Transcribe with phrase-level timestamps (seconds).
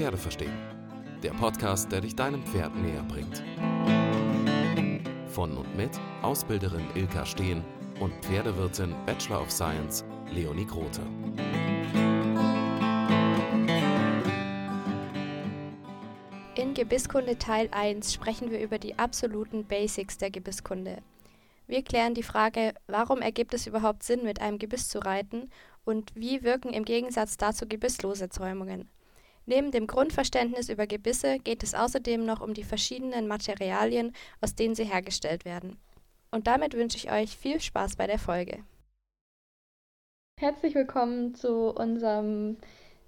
[0.00, 0.56] Pferde verstehen.
[1.22, 3.42] Der Podcast, der dich deinem Pferd näher bringt.
[5.28, 5.90] Von und mit
[6.22, 7.62] Ausbilderin Ilka Steen
[8.00, 11.02] und Pferdewirtin Bachelor of Science Leonie Grote.
[16.54, 21.02] In Gebisskunde Teil 1 sprechen wir über die absoluten Basics der Gebisskunde.
[21.70, 25.48] Wir klären die Frage, warum ergibt es überhaupt Sinn, mit einem Gebiss zu reiten
[25.84, 28.90] und wie wirken im Gegensatz dazu gebisslose Zäumungen.
[29.46, 34.74] Neben dem Grundverständnis über Gebisse geht es außerdem noch um die verschiedenen Materialien, aus denen
[34.74, 35.78] sie hergestellt werden.
[36.32, 38.64] Und damit wünsche ich euch viel Spaß bei der Folge.
[40.40, 42.56] Herzlich willkommen zu unserem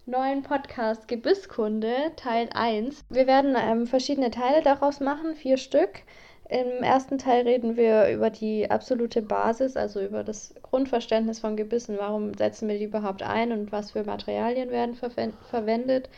[0.06, 3.06] neuen Podcast Gebisskunde Teil 1.
[3.08, 6.04] Wir werden ähm, verschiedene Teile daraus machen, vier Stück.
[6.52, 11.96] Im ersten Teil reden wir über die absolute Basis, also über das Grundverständnis von Gebissen.
[11.98, 15.10] Warum setzen wir die überhaupt ein und was für Materialien werden ver
[15.48, 16.10] verwendet?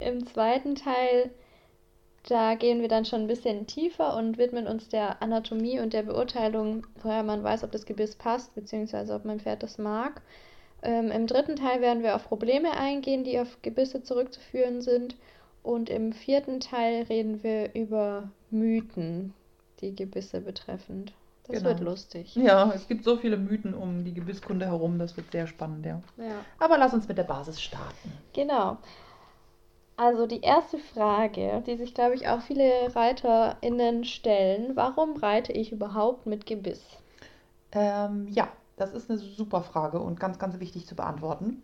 [0.00, 1.30] Im zweiten Teil,
[2.26, 6.02] da gehen wir dann schon ein bisschen tiefer und widmen uns der Anatomie und der
[6.02, 10.22] Beurteilung, woher man weiß, ob das Gebiss passt, beziehungsweise ob mein Pferd das mag.
[10.82, 15.16] Ähm, Im dritten Teil werden wir auf Probleme eingehen, die auf Gebisse zurückzuführen sind.
[15.62, 19.34] Und im vierten Teil reden wir über Mythen,
[19.80, 21.12] die Gebisse betreffend.
[21.44, 21.70] Das Genau.
[21.70, 22.34] wird lustig.
[22.36, 26.00] Ja, es gibt so viele Mythen um die Gebisskunde herum, das wird sehr spannend, ja.
[26.18, 26.44] Ja.
[26.58, 28.12] Aber lass uns mit der Basis starten.
[28.34, 28.76] Genau.
[29.96, 35.72] Also die erste Frage, die sich, glaube ich, auch viele ReiterInnen stellen, warum reite ich
[35.72, 36.84] überhaupt mit Gebiss?
[37.72, 41.62] Ähm, ja, das ist eine super Frage und ganz, ganz wichtig zu beantworten.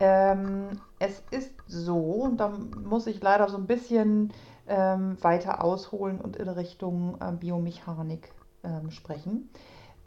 [0.00, 4.32] Ähm, es ist so, und da muss ich leider so ein bisschen
[4.68, 8.32] ähm, weiter ausholen und in Richtung äh, Biomechanik
[8.64, 9.50] ähm, sprechen.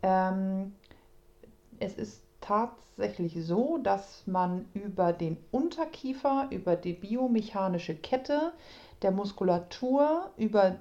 [0.01, 0.73] Ähm,
[1.79, 8.53] es ist tatsächlich so, dass man über den Unterkiefer, über die biomechanische Kette
[9.01, 10.75] der Muskulatur, über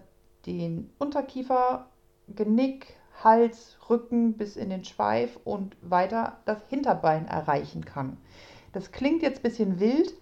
[0.46, 1.88] den Unterkiefer,
[2.28, 8.18] Genick, Hals, Rücken bis in den Schweif und weiter das Hinterbein erreichen kann.
[8.72, 10.12] Das klingt jetzt ein bisschen wild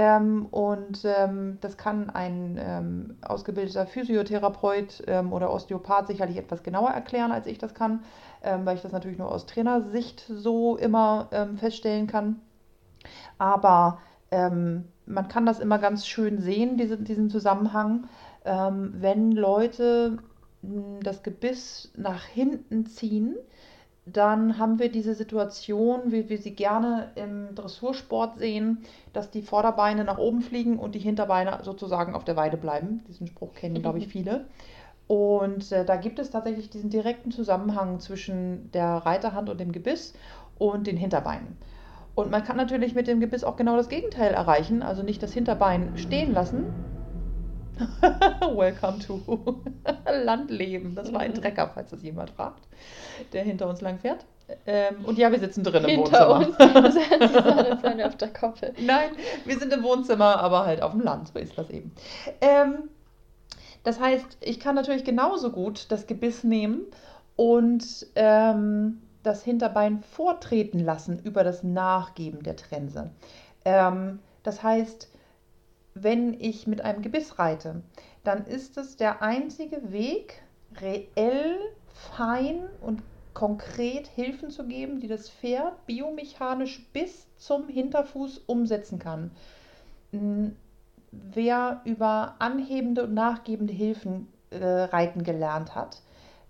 [0.00, 6.88] ähm, und ähm, das kann ein ähm, ausgebildeter Physiotherapeut ähm, oder Osteopath sicherlich etwas genauer
[6.88, 8.02] erklären, als ich das kann,
[8.42, 12.40] ähm, weil ich das natürlich nur aus Trainersicht so immer ähm, feststellen kann.
[13.38, 14.00] Aber
[14.32, 18.06] man kann das immer ganz schön sehen, diese, diesen Zusammenhang,
[18.44, 20.18] wenn Leute
[20.62, 23.34] mh, das Gebiss nach hinten ziehen,
[24.06, 28.78] dann haben wir diese Situation, wie wir sie gerne im Dressursport sehen,
[29.12, 33.04] dass die Vorderbeine nach oben fliegen und die Hinterbeine sozusagen auf der Weide bleiben.
[33.08, 34.46] Diesen Spruch kennen, glaube ich, viele.
[35.06, 40.14] Und äh, da gibt es tatsächlich diesen direkten Zusammenhang zwischen der Reiterhand und dem Gebiss
[40.58, 41.56] und den Hinterbeinen.
[42.14, 45.32] Und man kann natürlich mit dem Gebiss auch genau das Gegenteil erreichen, also nicht das
[45.32, 46.64] Hinterbein stehen lassen.
[48.54, 49.62] Welcome to
[50.24, 50.94] Landleben.
[50.94, 52.66] Das war ein Trecker, falls das jemand fragt,
[53.32, 54.24] der hinter uns lang fährt.
[54.66, 56.46] Ähm, und ja, wir sitzen drin im Hinter Wohnzimmer.
[56.48, 57.82] uns.
[57.82, 58.74] Das auf der Koppel.
[58.80, 59.10] Nein,
[59.44, 61.92] wir sind im Wohnzimmer, aber halt auf dem Land, so ist das eben.
[62.40, 62.90] Ähm,
[63.84, 66.82] das heißt, ich kann natürlich genauso gut das Gebiss nehmen
[67.36, 73.10] und ähm, das Hinterbein vortreten lassen über das Nachgeben der Trense.
[73.64, 75.09] Ähm, das heißt,
[76.02, 77.82] wenn ich mit einem Gebiss reite,
[78.24, 80.42] dann ist es der einzige Weg,
[80.80, 81.58] reell,
[82.16, 83.02] fein und
[83.34, 89.30] konkret Hilfen zu geben, die das Pferd biomechanisch bis zum Hinterfuß umsetzen kann.
[90.12, 90.48] Mm,
[91.12, 96.02] Wer über anhebende und nachgebende Hilfen äh, reiten gelernt hat,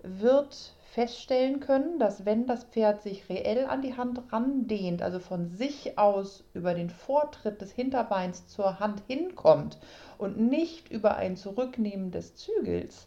[0.03, 5.49] wird feststellen können, dass wenn das Pferd sich reell an die Hand randehnt, also von
[5.49, 9.79] sich aus über den Vortritt des Hinterbeins zur Hand hinkommt
[10.19, 13.07] und nicht über ein Zurücknehmen des Zügels,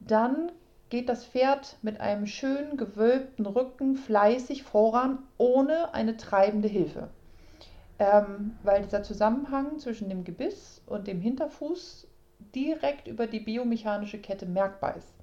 [0.00, 0.52] dann
[0.90, 7.08] geht das Pferd mit einem schön gewölbten Rücken fleißig voran, ohne eine treibende Hilfe.
[7.98, 12.06] Ähm, weil dieser Zusammenhang zwischen dem Gebiss und dem Hinterfuß
[12.54, 15.14] direkt über die biomechanische Kette merkbar ist.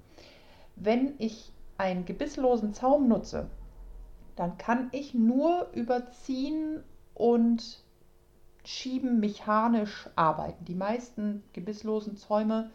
[0.74, 3.48] Wenn ich einen gebisslosen Zaum nutze,
[4.36, 6.82] dann kann ich nur überziehen
[7.14, 7.82] und
[8.64, 10.66] schieben mechanisch arbeiten.
[10.66, 12.70] Die meisten gebisslosen Zäume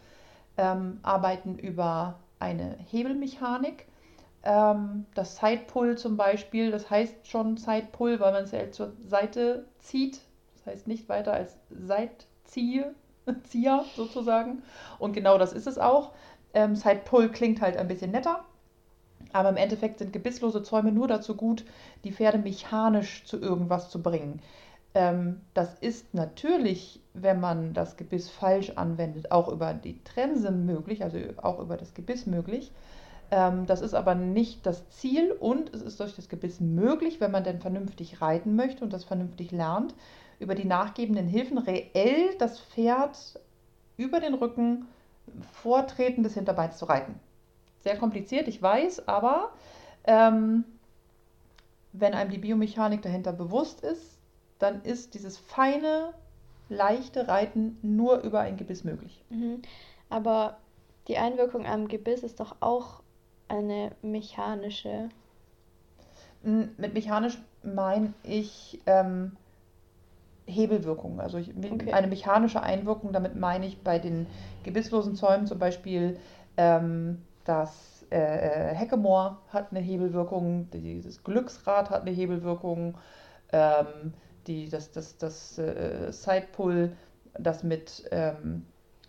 [0.56, 3.86] ähm, arbeiten über eine Hebelmechanik.
[4.42, 9.66] Ähm, das Sidepull zum Beispiel, das heißt schon Sidepull, weil man es ja zur Seite
[9.78, 10.20] zieht.
[10.56, 12.92] Das heißt nicht weiter als Seitzieher
[13.44, 14.62] Zieher sozusagen.
[14.98, 16.12] Und genau das ist es auch.
[16.54, 18.44] Ähm, Sidepull klingt halt ein bisschen netter.
[19.32, 21.64] Aber im Endeffekt sind gebisslose Zäume nur dazu gut,
[22.04, 24.40] die Pferde mechanisch zu irgendwas zu bringen.
[24.94, 31.04] Ähm, das ist natürlich, wenn man das Gebiss falsch anwendet, auch über die Trense möglich,
[31.04, 32.72] also auch über das Gebiss möglich.
[33.30, 37.30] Ähm, das ist aber nicht das Ziel und es ist durch das Gebiss möglich, wenn
[37.30, 39.94] man denn vernünftig reiten möchte und das vernünftig lernt,
[40.38, 43.40] über die nachgebenden Hilfen reell das Pferd
[43.96, 44.86] über den Rücken
[45.52, 47.18] Vortreten des Hinterbeins zu reiten.
[47.86, 49.52] Sehr kompliziert, ich weiß, aber
[50.08, 50.64] ähm,
[51.92, 54.18] wenn einem die Biomechanik dahinter bewusst ist,
[54.58, 56.12] dann ist dieses feine,
[56.68, 59.22] leichte Reiten nur über ein Gebiss möglich.
[59.30, 59.62] Mhm.
[60.10, 60.56] Aber
[61.06, 63.04] die Einwirkung am Gebiss ist doch auch
[63.46, 65.08] eine mechanische.
[66.42, 69.36] Mit mechanisch meine ich ähm,
[70.46, 71.20] Hebelwirkung.
[71.20, 71.92] Also ich, okay.
[71.92, 74.26] eine mechanische Einwirkung, damit meine ich bei den
[74.64, 76.18] gebisslosen Zäumen zum Beispiel
[76.56, 82.98] ähm, das äh, äh Heckemoor hat eine Hebelwirkung, dieses Glücksrad hat eine Hebelwirkung,
[83.52, 84.12] ähm,
[84.46, 86.92] die, das, das, das äh, Sidepull,
[87.38, 88.66] das mit ähm,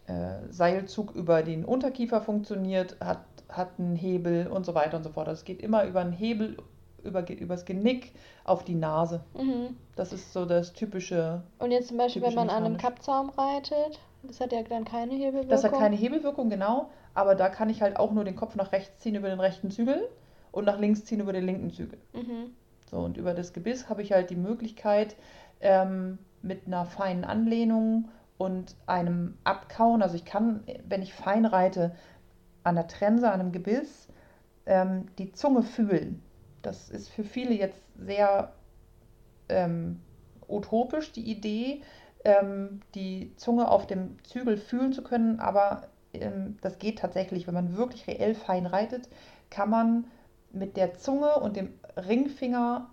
[0.07, 5.09] äh, Seilzug über den Unterkiefer funktioniert, hat, hat einen Hebel und so weiter und so
[5.09, 5.27] fort.
[5.27, 6.57] Das geht immer über einen Hebel,
[7.03, 8.13] über, übers Genick
[8.43, 9.21] auf die Nase.
[9.35, 9.77] Mhm.
[9.95, 11.41] Das ist so das typische.
[11.59, 15.13] Und jetzt zum Beispiel, wenn man an einem Kappzaum reitet, das hat ja dann keine
[15.13, 15.49] Hebelwirkung.
[15.49, 16.89] Das hat keine Hebelwirkung, genau.
[17.17, 19.71] Aber da kann ich halt auch nur den Kopf nach rechts ziehen über den rechten
[19.71, 20.07] Zügel
[20.51, 21.97] und nach links ziehen über den linken Zügel.
[22.13, 22.51] Mhm.
[22.91, 25.15] So, und über das Gebiss habe ich halt die Möglichkeit,
[25.59, 31.95] ähm, mit einer feinen Anlehnung und einem Abkauen, also ich kann, wenn ich fein reite,
[32.63, 34.09] an der Trense, an einem Gebiss,
[34.67, 36.21] ähm, die Zunge fühlen.
[36.61, 38.53] Das ist für viele jetzt sehr
[39.49, 40.01] ähm,
[40.47, 41.81] utopisch, die Idee,
[42.23, 45.87] ähm, die Zunge auf dem Zügel fühlen zu können, aber
[46.61, 49.09] das geht tatsächlich, wenn man wirklich reell fein reitet,
[49.49, 50.05] kann man
[50.51, 52.89] mit der Zunge und dem Ringfinger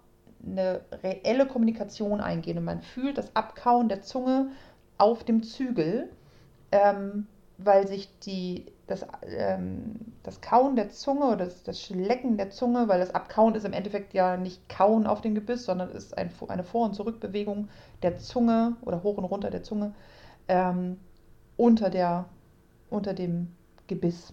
[0.46, 2.58] eine reelle Kommunikation eingehen.
[2.58, 4.50] Und man fühlt das Abkauen der Zunge
[4.98, 6.10] auf dem Zügel,
[6.72, 7.26] ähm,
[7.56, 12.88] weil sich die, das, ähm, das Kauen der Zunge oder das, das Schlecken der Zunge,
[12.88, 16.30] weil das Abkauen ist im Endeffekt ja nicht Kauen auf dem Gebiss, sondern ist ein,
[16.48, 17.68] eine Vor- und Zurückbewegung
[18.02, 19.94] der Zunge oder hoch und runter der Zunge
[20.48, 20.98] ähm,
[21.56, 22.26] unter, der,
[22.90, 23.48] unter dem
[23.86, 24.32] Gebiss.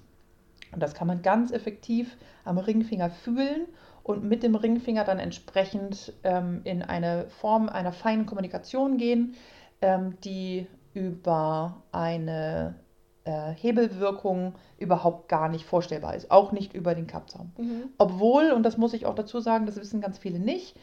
[0.72, 3.68] Und das kann man ganz effektiv am Ringfinger fühlen
[4.04, 9.36] und mit dem Ringfinger dann entsprechend ähm, in eine Form einer feinen Kommunikation gehen,
[9.82, 12.76] ähm, die über eine
[13.24, 17.52] äh, Hebelwirkung überhaupt gar nicht vorstellbar ist, auch nicht über den Kappzaum.
[17.58, 17.84] Mhm.
[17.98, 20.76] Obwohl, und das muss ich auch dazu sagen, das wissen ganz viele nicht,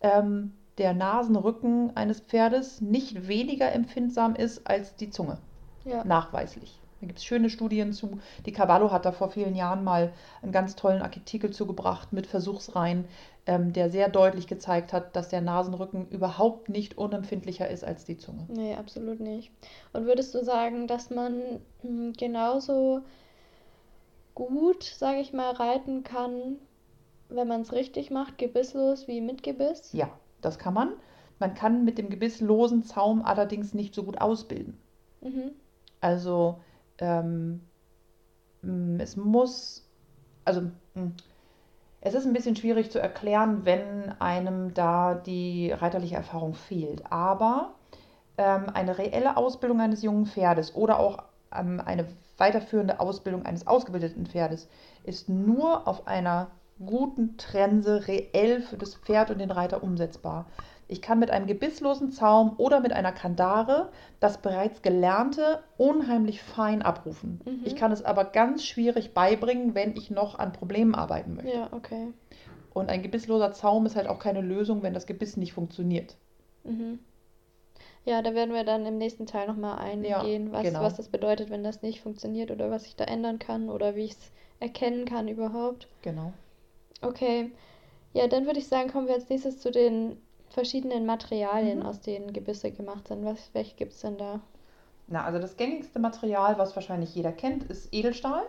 [0.00, 5.38] ähm, der Nasenrücken eines Pferdes nicht weniger empfindsam ist als die Zunge.
[5.84, 6.04] Ja.
[6.04, 6.77] Nachweislich.
[7.00, 8.18] Da gibt es schöne Studien zu.
[8.44, 10.12] Die Cavallo hat da vor vielen Jahren mal
[10.42, 13.04] einen ganz tollen Artikel zugebracht mit Versuchsreihen,
[13.46, 18.18] ähm, der sehr deutlich gezeigt hat, dass der Nasenrücken überhaupt nicht unempfindlicher ist als die
[18.18, 18.46] Zunge.
[18.48, 19.52] Nee, absolut nicht.
[19.92, 23.02] Und würdest du sagen, dass man hm, genauso
[24.34, 26.56] gut, sage ich mal, reiten kann,
[27.28, 29.92] wenn man es richtig macht, gebisslos wie mit Gebiss?
[29.92, 30.10] Ja,
[30.40, 30.92] das kann man.
[31.38, 34.76] Man kann mit dem gebisslosen Zaum allerdings nicht so gut ausbilden.
[35.20, 35.52] Mhm.
[36.00, 36.60] Also
[37.00, 37.60] ähm,
[38.62, 39.88] mm, es muss,
[40.44, 40.62] also
[40.94, 41.12] mm,
[42.00, 47.10] es ist ein bisschen schwierig zu erklären, wenn einem da die reiterliche Erfahrung fehlt.
[47.10, 47.74] Aber
[48.36, 52.06] ähm, eine reelle Ausbildung eines jungen Pferdes oder auch ähm, eine
[52.36, 54.68] weiterführende Ausbildung eines ausgebildeten Pferdes
[55.02, 56.48] ist nur auf einer
[56.84, 60.46] guten Trense reell für das Pferd und den Reiter umsetzbar.
[60.90, 63.90] Ich kann mit einem gebisslosen Zaum oder mit einer Kandare
[64.20, 67.40] das bereits Gelernte unheimlich fein abrufen.
[67.44, 67.60] Mhm.
[67.64, 71.52] Ich kann es aber ganz schwierig beibringen, wenn ich noch an Problemen arbeiten möchte.
[71.54, 72.08] Ja, okay.
[72.72, 76.16] Und ein gebissloser Zaum ist halt auch keine Lösung, wenn das Gebiss nicht funktioniert.
[76.64, 77.00] Mhm.
[78.06, 80.80] Ja, da werden wir dann im nächsten Teil nochmal eingehen, ja, was, genau.
[80.80, 84.04] was das bedeutet, wenn das nicht funktioniert oder was ich da ändern kann oder wie
[84.04, 85.88] ich es erkennen kann überhaupt.
[86.00, 86.32] Genau.
[87.02, 87.50] Okay.
[88.14, 90.16] Ja, dann würde ich sagen, kommen wir als nächstes zu den
[90.58, 91.86] verschiedenen Materialien, mhm.
[91.86, 93.24] aus denen Gebisse gemacht sind.
[93.24, 94.40] Was, welche gibt es denn da?
[95.06, 98.42] Na, also das gängigste Material, was wahrscheinlich jeder kennt, ist Edelstahl.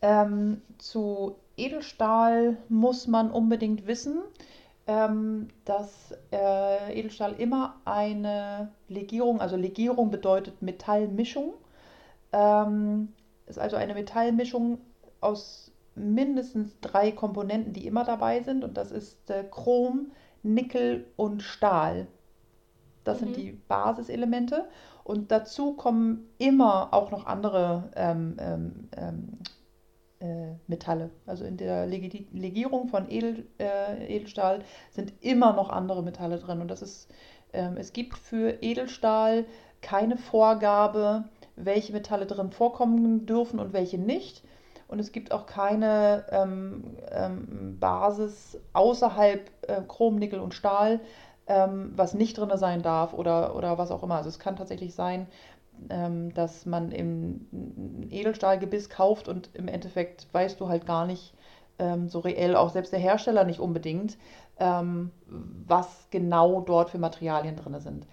[0.00, 4.22] Ähm, zu Edelstahl muss man unbedingt wissen,
[4.86, 11.52] ähm, dass äh, Edelstahl immer eine Legierung, also Legierung bedeutet Metallmischung,
[12.32, 13.12] ähm,
[13.46, 14.78] ist also eine Metallmischung
[15.20, 18.64] aus mindestens drei Komponenten, die immer dabei sind.
[18.64, 20.12] Und das ist äh, Chrom,
[20.54, 22.06] Nickel und Stahl.
[23.04, 23.24] Das mhm.
[23.24, 24.66] sind die Basiselemente.
[25.04, 29.38] Und dazu kommen immer auch noch andere ähm, ähm, ähm,
[30.18, 31.10] äh, Metalle.
[31.26, 36.60] Also in der Legi Legierung von Edel, äh, Edelstahl sind immer noch andere Metalle drin.
[36.60, 37.08] Und das ist,
[37.52, 39.44] ähm, es gibt für Edelstahl
[39.80, 41.24] keine Vorgabe,
[41.54, 44.42] welche Metalle drin vorkommen dürfen und welche nicht.
[44.88, 51.00] Und es gibt auch keine ähm, ähm, Basis außerhalb äh, Chrom, Nickel und Stahl,
[51.48, 54.16] ähm, was nicht drin sein darf oder, oder was auch immer.
[54.16, 55.26] Also es kann tatsächlich sein,
[55.90, 57.46] ähm, dass man im
[58.10, 61.34] Edelstahlgebiss kauft und im Endeffekt weißt du halt gar nicht
[61.78, 64.16] ähm, so reell, auch selbst der Hersteller nicht unbedingt,
[64.58, 68.06] ähm, was genau dort für Materialien drin sind.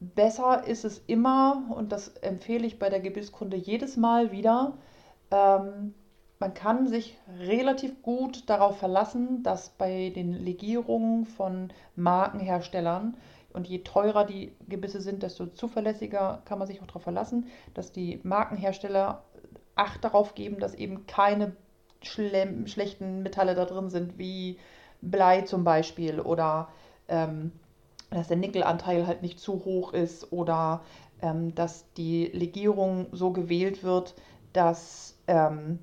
[0.00, 4.74] Besser ist es immer, und das empfehle ich bei der Gebisskunde jedes Mal wieder,
[5.34, 5.94] ähm,
[6.38, 13.16] man kann sich relativ gut darauf verlassen, dass bei den Legierungen von Markenherstellern
[13.52, 17.92] und je teurer die Gebisse sind, desto zuverlässiger kann man sich auch darauf verlassen, dass
[17.92, 19.22] die Markenhersteller
[19.76, 21.56] Acht darauf geben, dass eben keine
[22.00, 24.58] schlechten Metalle da drin sind, wie
[25.00, 26.68] Blei zum Beispiel oder
[27.08, 27.50] ähm,
[28.10, 30.82] dass der Nickelanteil halt nicht zu hoch ist oder
[31.22, 34.14] ähm, dass die Legierung so gewählt wird,
[34.54, 35.80] dass ähm,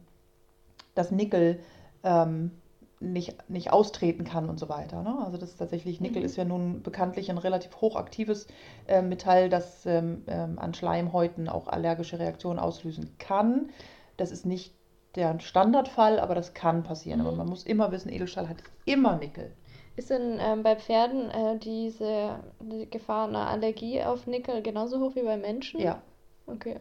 [0.96, 1.60] das Nickel
[2.04, 2.52] ähm,
[3.00, 5.02] nicht, nicht austreten kann und so weiter.
[5.02, 5.16] Ne?
[5.26, 6.26] Also das ist tatsächlich, Nickel mhm.
[6.26, 8.48] ist ja nun bekanntlich ein relativ hochaktives
[8.88, 13.70] äh, Metall, das ähm, ähm, an Schleimhäuten auch allergische Reaktionen auslösen kann.
[14.18, 14.74] Das ist nicht
[15.16, 17.22] der Standardfall, aber das kann passieren.
[17.22, 17.28] Mhm.
[17.28, 19.52] Aber man muss immer wissen, Edelstahl hat immer Nickel.
[19.96, 25.16] Ist denn ähm, bei Pferden äh, diese die Gefahr einer Allergie auf Nickel genauso hoch
[25.16, 25.82] wie bei Menschen?
[25.82, 26.02] Ja.
[26.46, 26.80] Okay.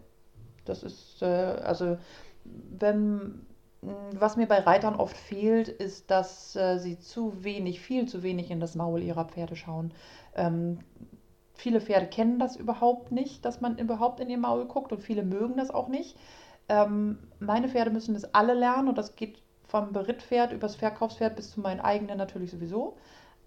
[0.64, 1.99] Das ist, äh, also
[2.43, 3.47] wenn
[3.83, 8.50] was mir bei Reitern oft fehlt, ist, dass äh, sie zu wenig, viel zu wenig
[8.50, 9.93] in das Maul ihrer Pferde schauen.
[10.35, 10.81] Ähm,
[11.55, 15.23] viele Pferde kennen das überhaupt nicht, dass man überhaupt in ihr Maul guckt und viele
[15.23, 16.17] mögen das auch nicht.
[16.69, 21.52] Ähm, meine Pferde müssen das alle lernen und das geht vom Berittpferd übers Verkaufspferd bis
[21.52, 22.97] zu meinen eigenen natürlich sowieso.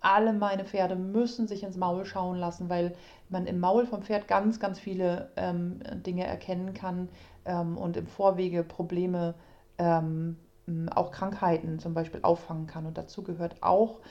[0.03, 2.93] Alle meine Pferde müssen sich ins Maul schauen lassen, weil
[3.29, 7.07] man im Maul vom Pferd ganz, ganz viele ähm, Dinge erkennen kann
[7.45, 9.33] ähm, und im Vorwege Probleme
[9.77, 10.35] ähm,
[10.93, 12.85] auch Krankheiten zum Beispiel auffangen kann.
[12.85, 14.01] Und dazu gehört auch,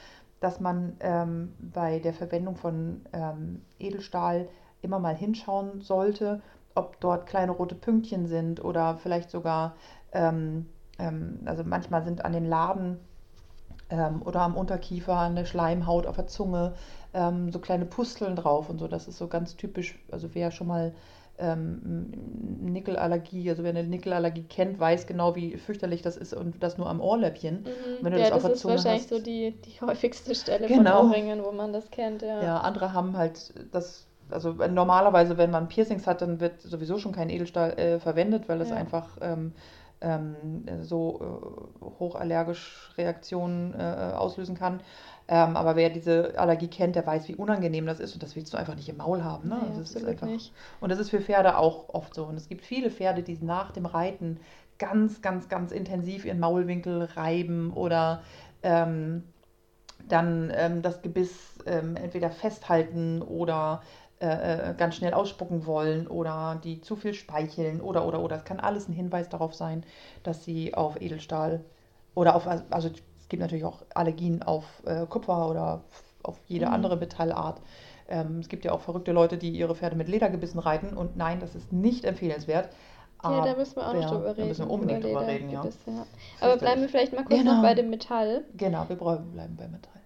[0.40, 4.48] dass man ähm, bei der Verwendung von ähm, Edelstahl
[4.80, 6.40] immer mal hinschauen sollte,
[6.74, 9.76] ob dort kleine rote Pünktchen sind oder vielleicht sogar,
[10.12, 10.66] ähm,
[11.44, 12.98] also manchmal sind an den Laden
[13.92, 16.74] ähm, oder am Unterkiefer, an der Schleimhaut, auf der Zunge
[17.14, 18.88] so kleine Pusteln drauf und so.
[18.88, 20.94] Das ist so ganz typisch, also wer schon mal
[21.38, 22.12] ähm,
[22.60, 26.88] Nickelallergie, also wer eine Nickelallergie kennt, weiß genau, wie fürchterlich das ist und das nur
[26.88, 27.62] am Ohrläppchen.
[27.62, 28.04] Mhm.
[28.04, 29.10] Wenn du ja, das, das ist wahrscheinlich hast.
[29.10, 31.00] so die, die häufigste Stelle genau.
[31.00, 32.22] von Ohrringen, wo man das kennt.
[32.22, 32.42] Ja.
[32.42, 37.12] ja, andere haben halt das, also normalerweise, wenn man Piercings hat, dann wird sowieso schon
[37.12, 38.76] kein Edelstahl äh, verwendet, weil es ja.
[38.76, 39.52] einfach ähm,
[40.02, 40.36] ähm,
[40.82, 41.20] so
[41.80, 44.80] äh, hochallergisch Reaktionen äh, auslösen kann.
[45.28, 48.52] Ähm, aber wer diese Allergie kennt, der weiß, wie unangenehm das ist und das willst
[48.52, 49.48] du einfach nicht im Maul haben.
[49.48, 49.58] Ne?
[49.62, 50.28] Nee, das einfach.
[50.80, 52.24] Und das ist für Pferde auch oft so.
[52.24, 54.40] Und es gibt viele Pferde, die nach dem Reiten
[54.78, 58.22] ganz, ganz, ganz intensiv ihren Maulwinkel reiben oder
[58.62, 59.22] ähm,
[60.08, 63.82] dann ähm, das Gebiss ähm, entweder festhalten oder
[64.22, 68.36] äh, äh, ganz schnell ausspucken wollen oder die zu viel speicheln oder oder oder.
[68.36, 69.82] Es kann alles ein Hinweis darauf sein,
[70.22, 71.64] dass sie auf Edelstahl
[72.14, 75.82] oder auf, also es gibt natürlich auch Allergien auf äh, Kupfer oder
[76.22, 76.72] auf jede mhm.
[76.72, 77.60] andere Metallart.
[78.08, 81.40] Ähm, es gibt ja auch verrückte Leute, die ihre Pferde mit Ledergebissen reiten und nein,
[81.40, 82.68] das ist nicht empfehlenswert.
[83.24, 84.40] Ja, da müssen wir auch ja, noch drüber reden.
[84.40, 85.64] Da müssen wir unbedingt drüber reden, ja.
[85.64, 86.06] ja.
[86.40, 87.54] Aber bleiben wir vielleicht mal kurz genau.
[87.54, 88.44] noch bei dem Metall.
[88.56, 90.01] Genau, wir bleiben bei Metall.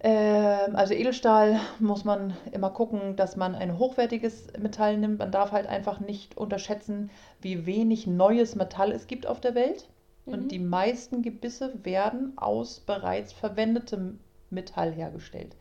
[0.00, 5.18] Ähm, also Edelstahl muss man immer gucken, dass man ein hochwertiges Metall nimmt.
[5.18, 9.88] Man darf halt einfach nicht unterschätzen, wie wenig neues Metall es gibt auf der Welt.
[10.26, 10.32] Mhm.
[10.32, 15.56] Und die meisten Gebisse werden aus bereits verwendetem Metall hergestellt.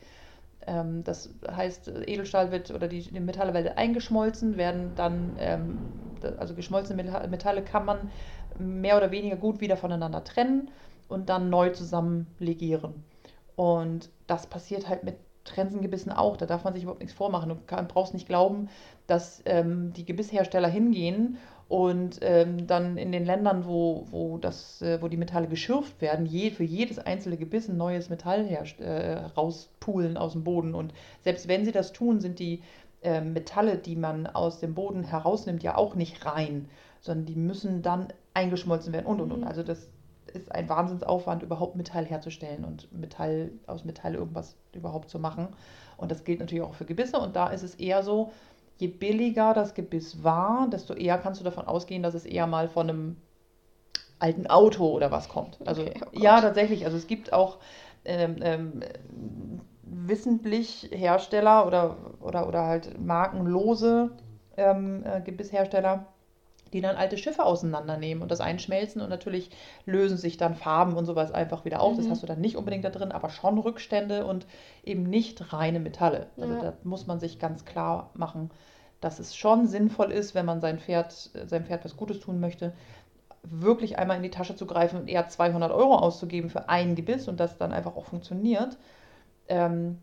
[0.67, 5.77] Ähm, das heißt, Edelstahl wird oder die, die Metalle werden eingeschmolzen, werden dann, ähm,
[6.38, 8.12] also geschmolzene Metalle kann man
[8.60, 10.70] mehr oder weniger gut wieder voneinander trennen
[11.08, 13.03] und dann neu zusammen legieren.
[13.58, 16.38] Und das passiert halt mit Trensengebissen auch.
[16.38, 17.50] Da darf man sich überhaupt nichts vormachen.
[17.50, 18.70] Du kann, brauchst nicht glauben,
[19.08, 21.38] dass ähm, die Gebisshersteller hingehen
[21.68, 26.26] und ähm, dann in den Ländern, wo, wo, das, äh, wo die Metalle geschürft werden,
[26.26, 30.76] je, für jedes einzelne Gebiss ein neues Metall herst, äh, rauspulen aus dem Boden.
[30.76, 32.62] Und selbst wenn sie das tun, sind die
[33.02, 36.70] äh, Metalle, die man aus dem Boden herausnimmt, ja auch nicht rein,
[37.02, 39.42] sondern die müssen dann eingeschmolzen werden und und und.
[39.42, 39.48] Mhm.
[39.48, 39.90] Also das
[40.31, 45.50] ist ein Wahnsinnsaufwand, überhaupt Metall herzustellen und Metall aus Metall irgendwas überhaupt zu machen.
[45.98, 47.19] Und das gilt natürlich auch für Gebisse.
[47.19, 48.31] Und da ist es eher so,
[48.77, 52.67] je billiger das Gebiss war, desto eher kannst du davon ausgehen, dass es eher mal
[52.67, 53.17] von einem
[54.19, 55.60] alten Auto oder was kommt.
[55.65, 56.86] Also Okay, oh ja, tatsächlich.
[56.86, 57.57] Also es gibt auch
[58.05, 58.84] ähm, ähm,
[59.84, 64.12] wissentlich Hersteller oder, oder, oder halt markenlose
[64.55, 66.05] ähm, äh, Gebisshersteller,
[66.74, 69.50] die dann alte Schiffe auseinandernehmen und das einschmelzen und natürlich
[69.86, 71.98] lösen sich dann Farben und sowas einfach wieder auf.
[71.98, 72.12] Das Mhm.
[72.12, 74.46] hast du dann nicht unbedingt da drin, aber schon Rückstände und
[74.84, 76.28] eben nicht reine Metalle.
[76.40, 76.60] Also Ja.
[76.60, 78.52] da muss man sich ganz klar machen,
[79.02, 81.12] dass es schon sinnvoll ist, wenn man sein Pferd,
[81.46, 82.74] seinem Pferd was Gutes tun möchte,
[83.44, 87.28] wirklich einmal in die Tasche zu greifen und eher 200 Euro auszugeben für ein Gebiss
[87.28, 88.78] und das dann einfach auch funktioniert,
[89.48, 90.00] ähm,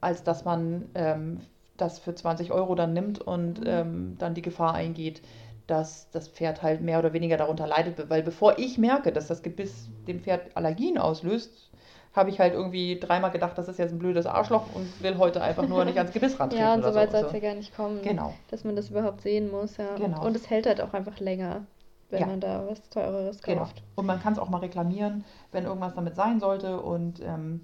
[0.00, 1.40] als dass man ähm,
[1.76, 3.66] das für 20 Euro dann nimmt und Mhm.
[3.66, 5.22] ähm, dann die Gefahr eingeht,
[5.70, 8.10] dass das Pferd halt mehr oder weniger darunter leidet.
[8.10, 11.70] Weil bevor ich merke, dass das Gebiss dem Pferd Allergien auslöst,
[12.12, 15.42] habe ich halt irgendwie dreimal gedacht, das ist jetzt ein blödes Arschloch und will heute
[15.42, 16.64] einfach nur nicht ans Gebiss rantreten.
[16.66, 17.18] Ja, und so weit so.
[17.18, 18.34] soll es ja gar nicht kommen, Genau.
[18.48, 19.94] dass man das überhaupt sehen muss, ja.
[19.94, 20.24] Genau.
[20.26, 21.66] Und es hält halt auch einfach länger,
[22.08, 22.26] wenn Ja.
[22.26, 23.60] man da was Teureres Genau.
[23.60, 23.82] kauft.
[23.94, 26.80] Und man kann es auch mal reklamieren, wenn irgendwas damit sein sollte.
[26.80, 27.60] Und ähm,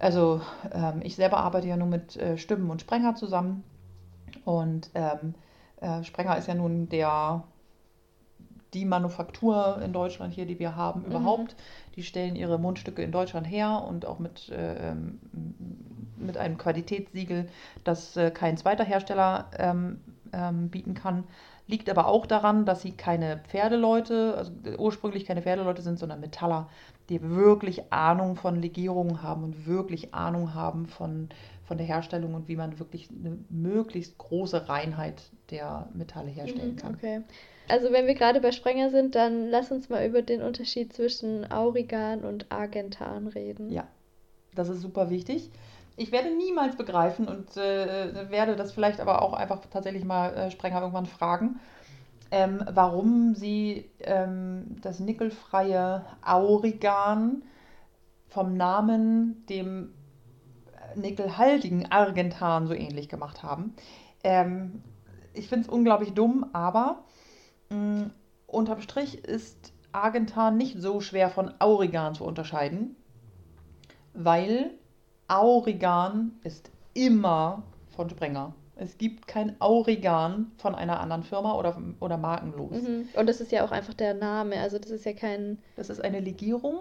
[0.00, 0.40] also
[0.72, 3.62] ähm, ich selber arbeite ja nur mit äh, Stimmen und Sprenger zusammen.
[4.44, 5.34] Und ähm,
[5.80, 7.44] äh, Sprenger ist ja nun der
[8.74, 11.06] die Manufaktur in Deutschland hier, die wir haben, Mhm.
[11.06, 11.56] überhaupt.
[11.94, 15.18] Die stellen ihre Mundstücke in Deutschland her und auch mit, äh, ähm,
[16.18, 17.48] mit einem Qualitätssiegel,
[17.84, 20.00] das äh, kein zweiter Hersteller ähm,
[20.32, 21.24] ähm, bieten kann.
[21.68, 26.68] Liegt aber auch daran, dass sie keine Pferdeleute, also ursprünglich keine Pferdeleute sind, sondern Metaller,
[27.08, 31.28] die wirklich Ahnung von Legierungen haben und wirklich Ahnung haben von,
[31.66, 36.76] von der Herstellung und wie man wirklich eine möglichst große Reinheit der Metalle herstellen Mhm,
[36.76, 36.94] kann.
[36.94, 37.20] Okay.
[37.68, 41.50] Also wenn wir gerade bei Sprenger sind, dann lass uns mal über den Unterschied zwischen
[41.50, 43.72] Aurigan und Argentan reden.
[43.72, 43.88] Ja,
[44.54, 45.50] das ist super wichtig.
[45.96, 50.50] Ich werde niemals begreifen und äh, werde das vielleicht aber auch einfach tatsächlich mal äh,
[50.50, 51.58] Sprenger irgendwann fragen,
[52.30, 57.42] ähm, warum sie ähm, das nickelfreie Aurigan
[58.28, 59.95] vom Namen dem äh,
[60.96, 63.74] nickelhaltigen Argentan so ähnlich gemacht haben.
[64.24, 64.82] Ähm,
[65.34, 67.04] ich finde es unglaublich dumm, aber
[67.70, 68.10] mh,
[68.46, 72.96] unterm Strich ist Argentan nicht so schwer von Aurigan zu unterscheiden,
[74.12, 74.72] weil
[75.28, 77.62] Aurigan ist immer
[77.94, 78.54] von Sprenger.
[78.78, 82.82] Es gibt kein Aurigan von einer anderen Firma oder, oder markenlos.
[82.82, 83.08] Mhm.
[83.14, 84.60] Und das ist ja auch einfach der Name.
[84.60, 86.80] Also das ist ja kein, Das ist eine Legierung.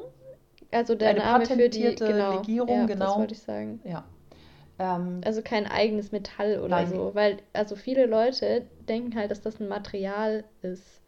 [0.72, 2.38] Also der Eine Name für die, patentierte genau.
[2.38, 3.06] Legierung, ja, genau.
[3.06, 3.80] Das wollte ich sagen.
[3.84, 4.04] Ja.
[4.80, 6.90] Ähm, Also kein eigenes Metall oder Nein.
[6.90, 11.02] so, weil also viele Leute denken halt, dass das ein Material ist.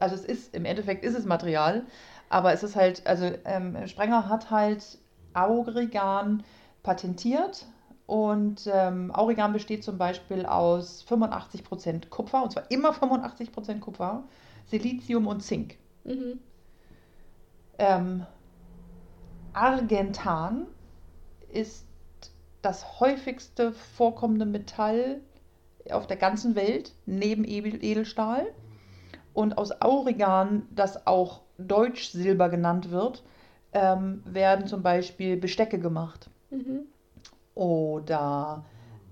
[0.00, 1.84] also es ist, im Endeffekt ist es Material,
[2.28, 4.98] aber es ist halt, also ähm, Sprenger hat halt
[5.34, 6.42] Aurigan
[6.82, 7.66] patentiert
[8.06, 14.24] und ähm, Aurigan besteht zum Beispiel aus 85% Kupfer, und zwar immer 85% Kupfer,
[14.66, 15.76] Silizium und Zink.
[16.04, 16.40] Mhm.
[17.80, 18.26] Ähm,
[19.54, 20.66] Argentan
[21.50, 21.86] ist
[22.60, 25.22] das häufigste vorkommende Metall
[25.90, 28.46] auf der ganzen Welt, neben Edel- Edelstahl.
[29.32, 33.24] Und aus Aurigan, das auch Deutschsilber genannt wird,
[33.72, 36.80] ähm, werden zum Beispiel Bestecke gemacht Mhm.
[37.54, 38.64] oder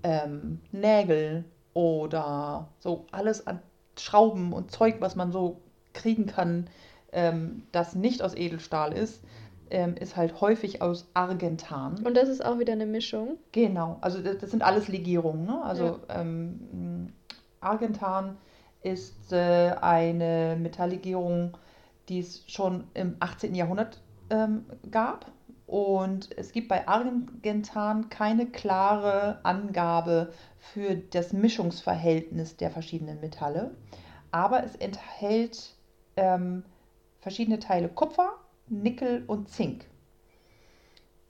[0.03, 3.61] ähm, Nägel oder so alles an
[3.97, 5.61] Schrauben und Zeug, was man so
[5.93, 6.69] kriegen kann,
[7.11, 9.23] ähm, das nicht aus Edelstahl ist,
[9.69, 12.03] ähm, ist halt häufig aus Argentan.
[12.05, 13.37] Und das ist auch wieder eine Mischung.
[13.51, 15.45] Genau, also das, das sind alles Legierungen.
[15.45, 15.61] Ne?
[15.63, 17.11] Also ähm, mh,
[17.61, 18.37] Argentan
[18.81, 21.57] ist äh, eine Metalllegierung,
[22.07, 23.53] die es schon im 18.
[23.55, 25.31] Jahrhundert ähm, gab.
[25.67, 33.71] Und es gibt bei Argentan keine klare Angabe für das Mischungsverhältnis der verschiedenen Metalle.
[34.31, 35.75] Aber es enthält
[36.15, 36.63] ähm,
[37.19, 38.33] verschiedene Teile Kupfer,
[38.67, 39.85] Nickel und Zink.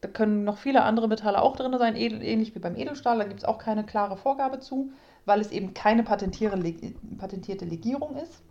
[0.02, 3.18] Da können noch viele andere Metalle auch drin sein, ähnlich wie beim Edelstahl.
[3.18, 4.92] Da gibt es auch keine klare Vorgabe zu,
[5.26, 8.42] weil es eben keine patentierte Legierung ist.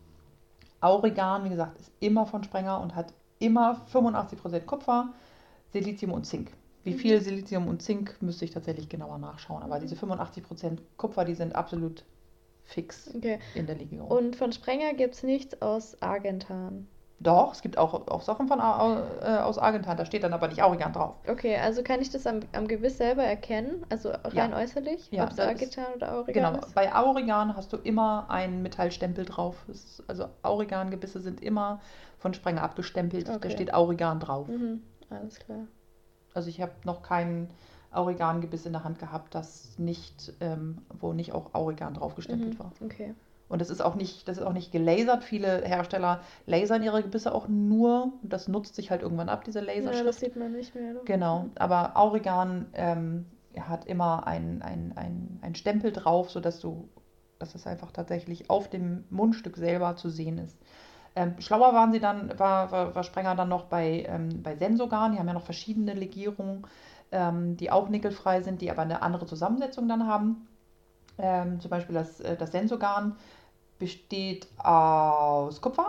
[0.80, 5.12] Aurigan, wie gesagt, ist immer von Sprenger und hat immer 85% Kupfer,
[5.72, 6.52] Silizium und Zink.
[6.84, 6.98] Wie Mhm.
[6.98, 9.62] viel Silizium und Zink müsste ich tatsächlich genauer nachschauen.
[9.62, 9.80] Aber Mhm.
[9.80, 12.04] diese 85% Kupfer, die sind absolut
[12.64, 13.38] fix Okay.
[13.54, 14.08] in der Legierung.
[14.10, 16.86] Und von Sprenger gibt es nichts aus Argentan.
[17.20, 20.62] Doch, es gibt auch, auch Sachen von, äh, aus Argentan, da steht dann aber nicht
[20.62, 21.16] Aurigan drauf.
[21.26, 23.84] Okay, also kann ich das am, am Gebiss selber erkennen?
[23.90, 24.56] Also rein Ja.
[24.56, 25.08] äußerlich?
[25.10, 26.74] Ja, ob es das ist- Argentan oder Aurigan Genau, ist?
[26.76, 29.56] bei Aurigan hast du immer einen Metallstempel drauf.
[29.66, 31.80] Ist, also Aurigan-Gebisse sind immer
[32.18, 33.28] von Sprenger abgestempelt.
[33.28, 33.50] Da Okay.
[33.50, 34.46] steht Aurigan drauf.
[34.46, 35.66] Mhm, alles klar.
[36.34, 37.50] Also ich habe noch keinen
[37.90, 42.58] Aurigan-Gebiss in der Hand gehabt, das nicht, ähm, wo nicht auch Aurigan drauf gestempelt Mhm.
[42.60, 42.72] war.
[42.84, 43.14] Okay.
[43.48, 45.24] Und das ist auch nicht, das ist auch nicht gelasert.
[45.24, 48.12] Viele Hersteller lasern ihre Gebisse auch nur.
[48.22, 50.06] Das nutzt sich halt irgendwann ab, diese Ja, Laserschrift.
[50.06, 50.92] das sieht man nicht mehr.
[50.94, 51.00] ne?
[51.04, 53.26] Genau, aber Aurigan ähm,
[53.58, 56.88] hat immer ein, ein, ein, ein Stempel drauf, sodass du,
[57.38, 60.58] dass es einfach tatsächlich auf dem Mundstück selber zu sehen ist.
[61.16, 65.12] Ähm, schlauer waren sie dann, war, war, war Sprenger dann noch bei, ähm, bei Sensogan,
[65.12, 66.66] die haben ja noch verschiedene Legierungen,
[67.10, 70.46] ähm, die auch nickelfrei sind, die aber eine andere Zusammensetzung dann haben.
[71.18, 73.16] Ähm, zum Beispiel das, äh, das Sensogan
[73.78, 75.88] besteht aus Kupfer,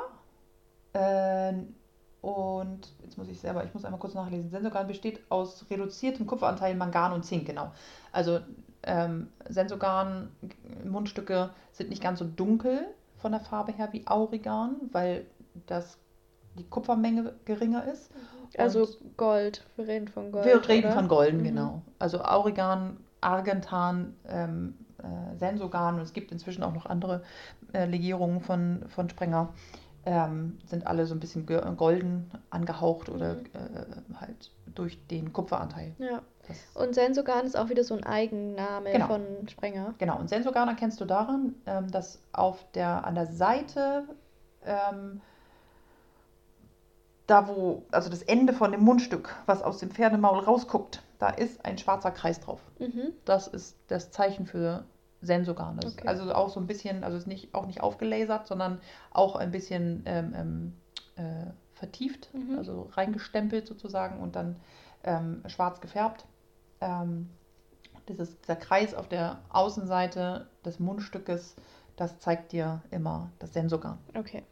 [0.94, 1.54] äh,
[2.22, 4.50] und jetzt muss ich selber, ich muss einmal kurz nachlesen.
[4.50, 7.72] Sensogan besteht aus reduziertem Kupferanteil Mangan und Zink, genau.
[8.12, 8.40] Also
[8.84, 10.30] ähm, Sensogan
[10.84, 12.88] Mundstücke sind nicht ganz so dunkel
[13.20, 15.26] von der Farbe her wie Aurigan, weil
[15.68, 15.98] das
[16.58, 18.12] die Kupfermenge geringer ist.
[18.58, 19.64] Also Und- Gold.
[19.78, 20.46] Wir reden von Gold.
[20.46, 20.96] Wir reden oder?
[20.96, 21.44] von Golden, Mhm.
[21.44, 21.82] genau.
[22.00, 27.24] Also Aurigan, Argentan, ähm, äh, Sensogan und es gibt inzwischen auch noch andere
[27.74, 29.50] äh, Legierungen von, von Sprenger.
[30.06, 33.46] Ähm, sind alle so ein bisschen golden angehaucht oder Mhm.
[33.54, 35.94] äh, halt durch den Kupferanteil.
[36.00, 36.22] Ja.
[36.74, 39.08] Und Sensogan ist auch wieder so ein Eigenname Genau.
[39.08, 39.94] von Sprenger.
[40.00, 44.06] genau, und Sensogan erkennst du daran, ähm, dass auf der, an der Seite,
[44.66, 45.22] ähm,
[47.28, 51.64] da wo, also das Ende von dem Mundstück, was aus dem Pferdemaul rausguckt, da ist
[51.66, 52.62] ein schwarzer Kreis drauf.
[52.80, 53.14] Mhm.
[53.26, 54.86] Das ist das Zeichen für
[55.22, 55.78] Sensogan.
[55.78, 56.08] Das ist Okay.
[56.08, 58.80] also auch so ein bisschen, also ist nicht, auch nicht aufgelasert, sondern
[59.12, 60.74] auch ein bisschen ähm, ähm,
[61.18, 62.58] äh, vertieft, Mhm.
[62.58, 64.56] also reingestempelt sozusagen und dann
[65.04, 66.26] ähm, schwarz gefärbt.
[66.82, 67.30] Ähm,
[68.08, 71.56] dieses, dieser Kreis auf der Außenseite des Mundstückes,
[71.96, 73.98] das zeigt dir immer das Sensogan.
[74.16, 74.44] Okay.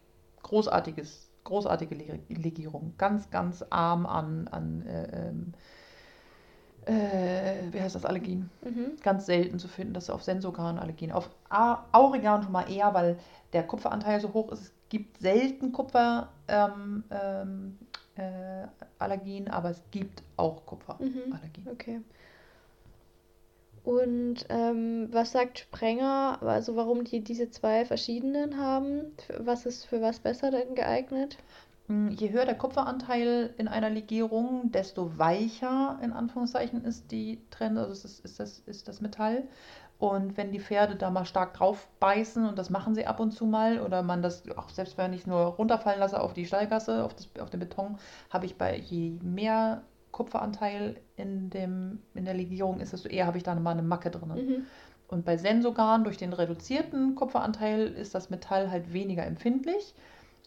[0.42, 2.94] Großartiges, großartige Le- Legierung.
[2.98, 5.52] Ganz, ganz arm an, an äh, ähm,
[6.88, 8.96] äh, wie heißt das, Allergien Mhm.
[9.02, 11.12] ganz selten zu finden, dass auf Sensogan Allergien.
[11.12, 13.18] Auf A- Aurigan schon mal eher, weil
[13.52, 14.62] der Kupferanteil so hoch ist.
[14.62, 17.78] Es gibt selten Kupferallergien, ähm, ähm,
[18.16, 18.66] äh,
[18.98, 21.64] Allergien, aber es gibt auch Kupferallergien.
[21.64, 21.72] Mhm.
[21.72, 22.00] Okay.
[23.84, 29.12] Und ähm, was sagt Sprenger, also warum die diese zwei verschiedenen haben?
[29.38, 31.38] Was ist für was besser denn geeignet?
[31.88, 37.80] Mm, Je höher der Kupferanteil in einer Legierung, desto weicher in Anführungszeichen ist die Trenne,
[37.80, 39.44] also ist das, ist das, ist das Metall.
[39.98, 43.32] Und wenn die Pferde da mal stark drauf beißen, und das machen sie ab und
[43.32, 47.04] zu mal, oder man das, auch selbst wenn ich nur runterfallen lasse auf die Stallgasse,
[47.04, 47.98] auf, das, auf den Beton,
[48.30, 53.38] habe ich bei je mehr Kupferanteil in, dem, in der Legierung ist, desto eher habe
[53.38, 54.28] ich da mal eine Macke drin.
[54.28, 54.66] Mhm.
[55.08, 59.94] Und bei Sensogan durch den reduzierten Kupferanteil ist das Metall halt weniger empfindlich.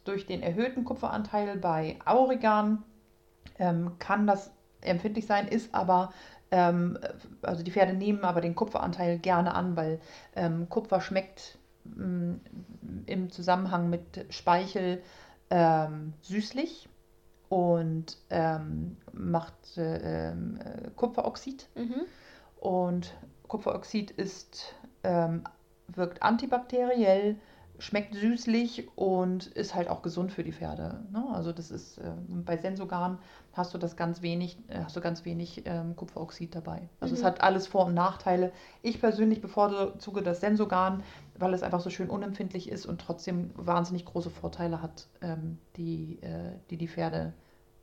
[0.03, 2.83] Durch den erhöhten Kupferanteil bei Aurigan
[3.59, 6.11] ähm, kann das empfindlich sein, ist aber,
[6.49, 6.97] ähm,
[7.41, 9.99] also die Pferde nehmen aber den Kupferanteil gerne an, weil
[10.35, 12.33] ähm, Kupfer schmeckt mm,
[13.05, 15.03] im Zusammenhang mit Speichel
[15.51, 16.89] ähm, süßlich
[17.49, 20.35] und ähm, macht äh, äh,
[20.95, 21.67] Kupferoxid.
[21.75, 22.05] Mhm.
[22.59, 23.13] Und
[23.47, 25.43] Kupferoxid ist, ähm,
[25.89, 27.35] wirkt antibakteriell,
[27.81, 31.03] schmeckt süßlich und ist halt auch gesund für die Pferde.
[31.11, 31.25] Ne?
[31.33, 33.17] Also das ist äh, bei Sensogan
[33.53, 36.87] hast du das ganz wenig, äh, hast du ganz wenig ähm, Kupferoxid dabei.
[36.99, 37.25] Also es Mhm.
[37.25, 38.51] hat alles Vor- und Nachteile.
[38.83, 41.03] Ich persönlich bevorzuge das Sensogan,
[41.39, 46.21] weil es einfach so schön unempfindlich ist und trotzdem wahnsinnig große Vorteile hat, ähm, die,
[46.21, 47.33] äh, die die Pferde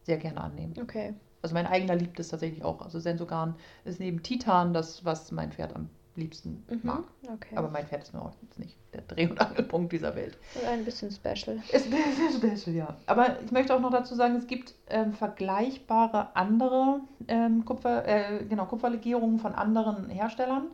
[0.04, 0.74] sehr gerne annehmen.
[0.80, 1.14] Okay.
[1.42, 2.82] Also mein eigener liebt es tatsächlich auch.
[2.82, 6.81] Also Sensogan ist neben Titan das, was mein Pferd am liebsten Mhm.
[6.83, 7.04] mag.
[7.33, 7.57] Okay.
[7.57, 10.38] Aber mein Pferd ist mir auch jetzt nicht der Dreh- und Angelpunkt dieser Welt.
[10.54, 11.57] Und ein bisschen special.
[11.72, 12.96] Ist ein bisschen special, ja.
[13.07, 18.44] Aber ich möchte auch noch dazu sagen, es gibt ähm, vergleichbare andere ähm, Kupfer, äh,
[18.44, 20.66] genau, Kupferlegierungen von anderen Herstellern.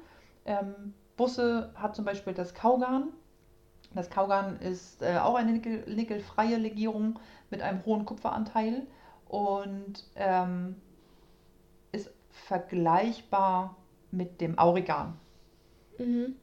[0.46, 3.08] Ähm, Busse hat zum Beispiel das Kaugan.
[3.94, 7.18] Das Kaugan ist äh, auch eine nickel, nickelfreie Legierung
[7.50, 8.86] mit einem hohen Kupferanteil
[9.28, 10.74] und ähm,
[11.92, 13.76] ist vergleichbar
[14.10, 15.14] mit dem Aurigan.
[15.98, 16.36] Mhm.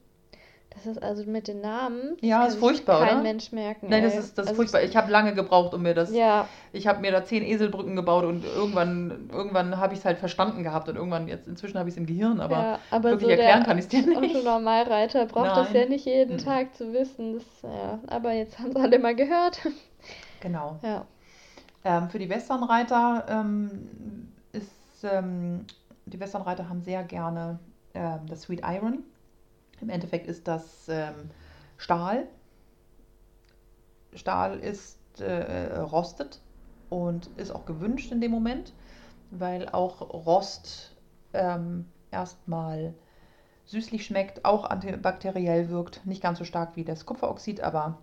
[0.74, 2.16] Das ist also mit den Namen.
[2.18, 3.22] das Ja, ist furchtbar, kein oder?
[3.22, 3.88] Mensch merken.
[3.90, 4.20] Nein, das ey.
[4.20, 4.82] ist, das ist Also, furchtbar.
[4.82, 6.10] Ich habe lange gebraucht, um mir das.
[6.14, 10.16] Ja, Ich habe mir da zehn Eselbrücken gebaut und irgendwann, irgendwann habe ich es halt
[10.18, 13.24] verstanden gehabt und irgendwann, jetzt inzwischen habe ich es im Gehirn, aber ja, aber wirklich
[13.26, 14.16] so erklären kann ich es dir nicht.
[14.16, 15.90] Autonormalreiter braucht das ja Nein.
[15.90, 16.40] nicht jeden Mhm.
[16.40, 17.34] Tag zu wissen.
[17.34, 19.60] Das, ja, aber jetzt haben es alle mal gehört.
[20.40, 20.78] Genau.
[20.82, 21.06] Ja.
[21.84, 23.70] Ähm, für die Westernreiter ähm,
[24.52, 25.66] ist, ähm,
[26.06, 27.58] die Westernreiter haben sehr gerne
[27.94, 29.04] ähm, das Sweet Iron.
[29.82, 31.30] Im Endeffekt ist das ähm,
[31.76, 32.26] Stahl.
[34.14, 36.40] Stahl ist äh, rostet
[36.88, 38.72] und ist auch gewünscht in dem Moment,
[39.30, 40.94] weil auch Rost
[41.32, 42.94] ähm, erstmal
[43.64, 47.98] süßlich schmeckt, auch antibakteriell wirkt, nicht ganz so stark wie das Kupferoxid, aber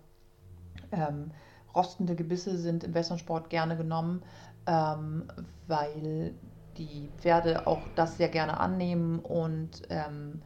[0.92, 1.30] ähm,
[1.74, 4.22] rostende Gebisse sind im Westernsport gerne genommen,
[4.66, 5.28] ähm,
[5.66, 6.34] weil
[6.76, 10.42] die Pferde auch das sehr gerne annehmen und ähm,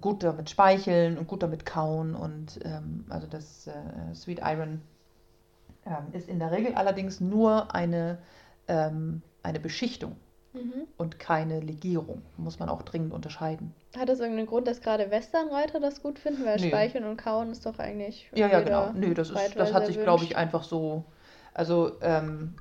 [0.00, 2.14] gut damit speicheln und gut damit kauen.
[2.14, 4.80] Und ähm, also das äh, Sweet Iron
[5.86, 8.18] ähm, ist in der Regel allerdings nur eine,
[8.68, 10.16] ähm, eine Beschichtung
[10.54, 10.86] Mhm.
[10.96, 12.22] und keine Legierung.
[12.36, 13.74] Muss man auch dringend unterscheiden.
[13.98, 16.44] Hat das irgendeinen Grund, dass gerade Westernreiter das gut finden?
[16.44, 16.68] Weil Nö.
[16.68, 18.30] Speicheln und Kauen ist doch eigentlich.
[18.34, 18.92] Ja, ja, genau.
[18.94, 21.04] Nö, das, ist, das hat sich, glaube ich, einfach so.
[21.54, 22.54] Also, ähm,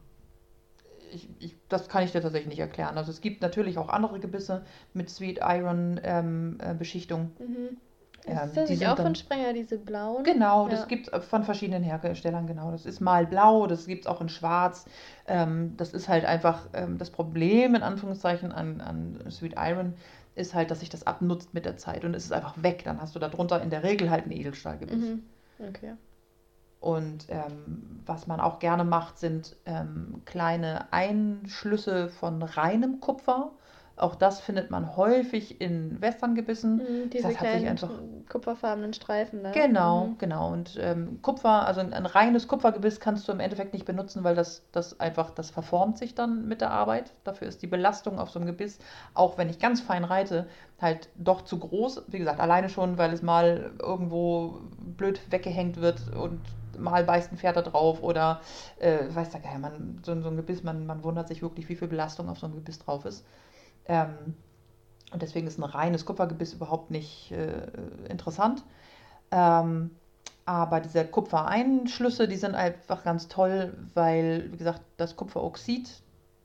[1.14, 2.98] ich, ich, das kann ich dir tatsächlich nicht erklären.
[2.98, 7.32] Also, es gibt natürlich auch andere Gebisse mit Sweet Iron ähm, äh, Beschichtung.
[7.40, 7.78] Mhm.
[8.26, 10.24] Ähm, ist das die sind auch dann- von Sprenger, diese blauen?
[10.24, 10.86] Genau, das Ja.
[10.86, 12.72] gibt es von verschiedenen Herstellern, genau.
[12.72, 14.86] Das ist mal blau, das gibt es auch in schwarz.
[15.28, 19.94] Ähm, das ist halt einfach ähm, das Problem, in Anführungszeichen, an, an Sweet Iron,
[20.36, 22.84] ist halt, dass sich das abnutzt mit der Zeit und es ist einfach weg.
[22.86, 24.96] Dann hast du darunter in der Regel halt ein Edelstahlgebiss.
[24.96, 25.24] Mhm.
[25.60, 25.94] Okay.
[26.84, 33.52] Und ähm, was man auch gerne macht, sind ähm, kleine Einschlüsse von reinem Kupfer.
[33.96, 36.78] Auch das findet man häufig in Westerngebissen.
[36.78, 37.90] Mhm, diese Das kleinen einfach-
[38.28, 39.52] kupferfarbenen Streifen da.
[39.52, 40.18] Genau, Mhm.
[40.18, 40.52] genau.
[40.52, 44.36] Und ähm, Kupfer, also ein, ein reines Kupfergebiss kannst du im Endeffekt nicht benutzen, weil
[44.36, 47.14] das, das einfach, das verformt sich dann mit der Arbeit.
[47.24, 48.80] Dafür ist die Belastung auf so einem Gebiss,
[49.14, 50.48] auch wenn ich ganz fein reite,
[50.82, 52.04] halt doch zu groß.
[52.08, 54.60] Wie gesagt, alleine schon, weil es mal irgendwo
[54.98, 56.42] blöd weggehängt wird und
[56.78, 58.42] mal beißt ein Pferd da drauf oder
[58.80, 61.76] äh, weiß der Geier, man, so, so ein Gebiss, man, man wundert sich wirklich, wie
[61.76, 63.26] viel Belastung auf so einem Gebiss drauf ist.
[63.86, 64.36] Ähm,
[65.12, 67.68] und deswegen ist ein reines Kupfergebiss überhaupt nicht äh,
[68.10, 68.64] interessant.
[69.32, 69.92] Ähm,
[70.46, 76.02] aber diese Kupfereinschlüsse, die sind einfach ganz toll, weil, wie gesagt, das Kupferoxid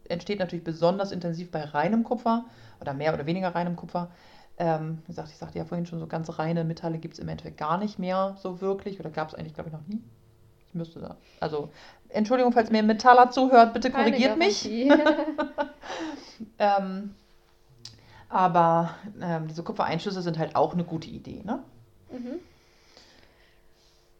[0.08, 2.44] entsteht natürlich besonders intensiv bei reinem Kupfer
[2.80, 4.10] oder mehr oder weniger reinem Kupfer.
[4.56, 7.28] Ähm, wie gesagt, ich sagte ja vorhin schon, so ganz reine Metalle gibt es im
[7.28, 10.02] Endeffekt gar nicht mehr so wirklich oder gab es eigentlich, glaube ich, noch nie.
[10.78, 11.16] Müsste da.
[11.40, 11.68] Also,
[12.08, 14.68] Entschuldigung, falls mir ein Metaller zuhört, bitte Keine korrigiert mich.
[16.58, 17.14] Ähm,
[18.28, 21.64] aber ähm, diese Kupfereinschlüsse sind halt auch eine gute Idee, ne?
[22.12, 22.38] mhm.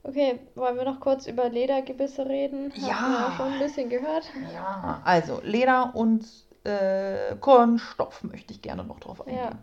[0.03, 2.73] Okay, wollen wir noch kurz über Ledergebisse reden?
[2.73, 3.09] Haben Ja.
[3.09, 4.25] wir ja schon ein bisschen gehört.
[4.55, 6.25] Ja, also Leder und
[6.65, 9.59] äh, Kunststoff möchte ich gerne noch drauf eingehen.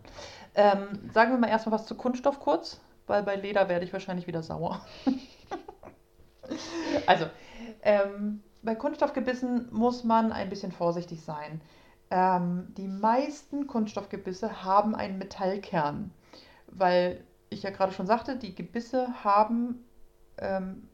[0.54, 4.28] Ähm, sagen wir mal erstmal was zu Kunststoff kurz, weil bei Leder werde ich wahrscheinlich
[4.28, 4.80] wieder sauer.
[7.08, 7.26] also,
[7.82, 11.62] ähm, bei Kunststoffgebissen muss man ein bisschen vorsichtig sein.
[12.10, 16.12] Ähm, die meisten Kunststoffgebisse haben einen Metallkern,
[16.68, 19.86] weil ich ja gerade schon sagte, die Gebisse haben
[20.38, 20.88] ähm,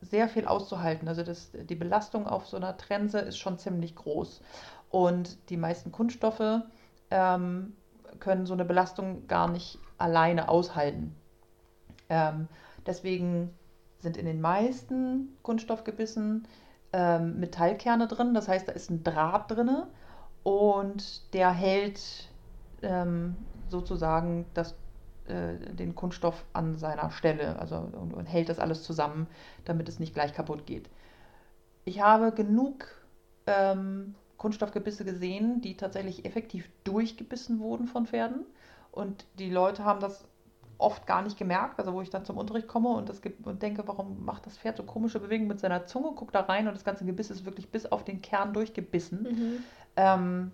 [0.00, 1.08] sehr viel auszuhalten.
[1.08, 4.40] Also das, die Belastung auf so einer Trense ist schon ziemlich groß.
[4.90, 6.62] Und die meisten Kunststoffe
[7.10, 7.76] ähm,
[8.20, 11.16] können so eine Belastung gar nicht alleine aushalten.
[12.08, 12.48] Ähm,
[12.86, 13.54] deswegen
[14.04, 16.46] sind in den meisten Kunststoffgebissen
[16.92, 18.34] ähm, Metallkerne drin.
[18.34, 19.82] Das heißt, da ist ein Draht drin
[20.44, 22.28] und der hält
[22.82, 23.34] ähm,
[23.68, 24.76] sozusagen das,
[25.26, 29.26] äh, den Kunststoff an seiner Stelle also, und, und hält das alles zusammen,
[29.64, 30.88] damit es nicht gleich kaputt geht.
[31.84, 32.86] Ich habe genug
[33.46, 38.46] ähm, Kunststoffgebisse gesehen, die tatsächlich effektiv durchgebissen wurden von Pferden.
[38.92, 40.24] Und die Leute haben das
[40.78, 43.62] oft gar nicht gemerkt, also wo ich dann zum Unterricht komme und, das gibt, und
[43.62, 46.74] denke, warum macht das Pferd so komische Bewegungen mit seiner Zunge, guck da rein und
[46.74, 49.22] das ganze Gebiss ist wirklich bis auf den Kern durchgebissen.
[49.22, 49.64] Mhm.
[49.96, 50.52] Ähm,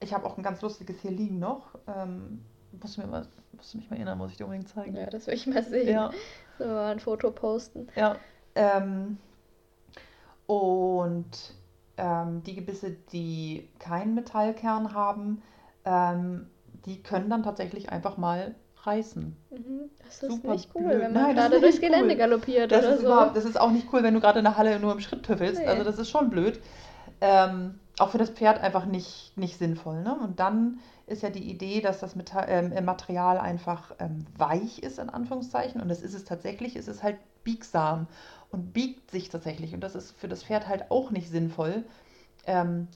[0.00, 1.78] ich habe auch ein ganz lustiges hier liegen noch.
[1.86, 2.44] Ähm,
[2.80, 4.96] musst, du mir mal, musst du mich mal erinnern, muss ich dir unbedingt zeigen.
[4.96, 5.88] Ja, das will ich mal sehen.
[5.88, 6.10] Ja.
[6.58, 7.88] Mal ein Foto posten.
[7.96, 8.16] Ja.
[8.54, 9.18] Ähm,
[10.46, 11.54] und
[11.96, 15.42] ähm, die Gebisse, die keinen Metallkern haben,
[15.84, 16.46] ähm,
[16.84, 18.54] die können dann tatsächlich einfach mal
[18.86, 19.36] reißen.
[19.50, 19.90] Mhm.
[20.04, 21.00] Das ist Super nicht cool, blöd.
[21.00, 22.16] wenn man Nein, gerade durchs Gelände cool.
[22.16, 23.06] galoppiert Das oder ist, so.
[23.06, 25.24] überhaupt, das ist auch nicht cool, wenn du gerade in der Halle nur im Schritt
[25.24, 25.60] tüffelst.
[25.60, 25.66] Nee.
[25.66, 26.60] Also das ist schon blöd.
[27.20, 30.02] Ähm, auch für das Pferd einfach nicht, nicht sinnvoll.
[30.02, 30.14] Ne?
[30.22, 32.14] Und dann ist ja die Idee, dass das
[32.46, 35.80] ähm, äh, Material einfach ähm, weich ist, in Anführungszeichen.
[35.80, 36.76] Und das ist es tatsächlich.
[36.76, 38.06] Es ist halt biegsam
[38.50, 39.72] und biegt sich tatsächlich.
[39.72, 41.84] Und das ist für das Pferd halt auch nicht sinnvoll,
[42.46, 42.88] ähm,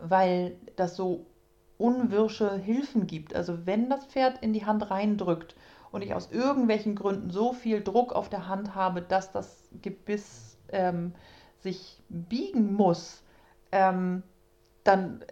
[0.00, 1.26] weil das so
[1.78, 3.34] unwirsche Hilfen gibt.
[3.34, 5.54] Also wenn das Pferd in die Hand reindrückt
[5.92, 10.56] und ich aus irgendwelchen Gründen so viel Druck auf der Hand habe, dass das Gebiss
[10.70, 11.12] ähm,
[11.60, 13.22] sich biegen muss,
[13.72, 14.22] ähm,
[14.84, 15.24] dann äh,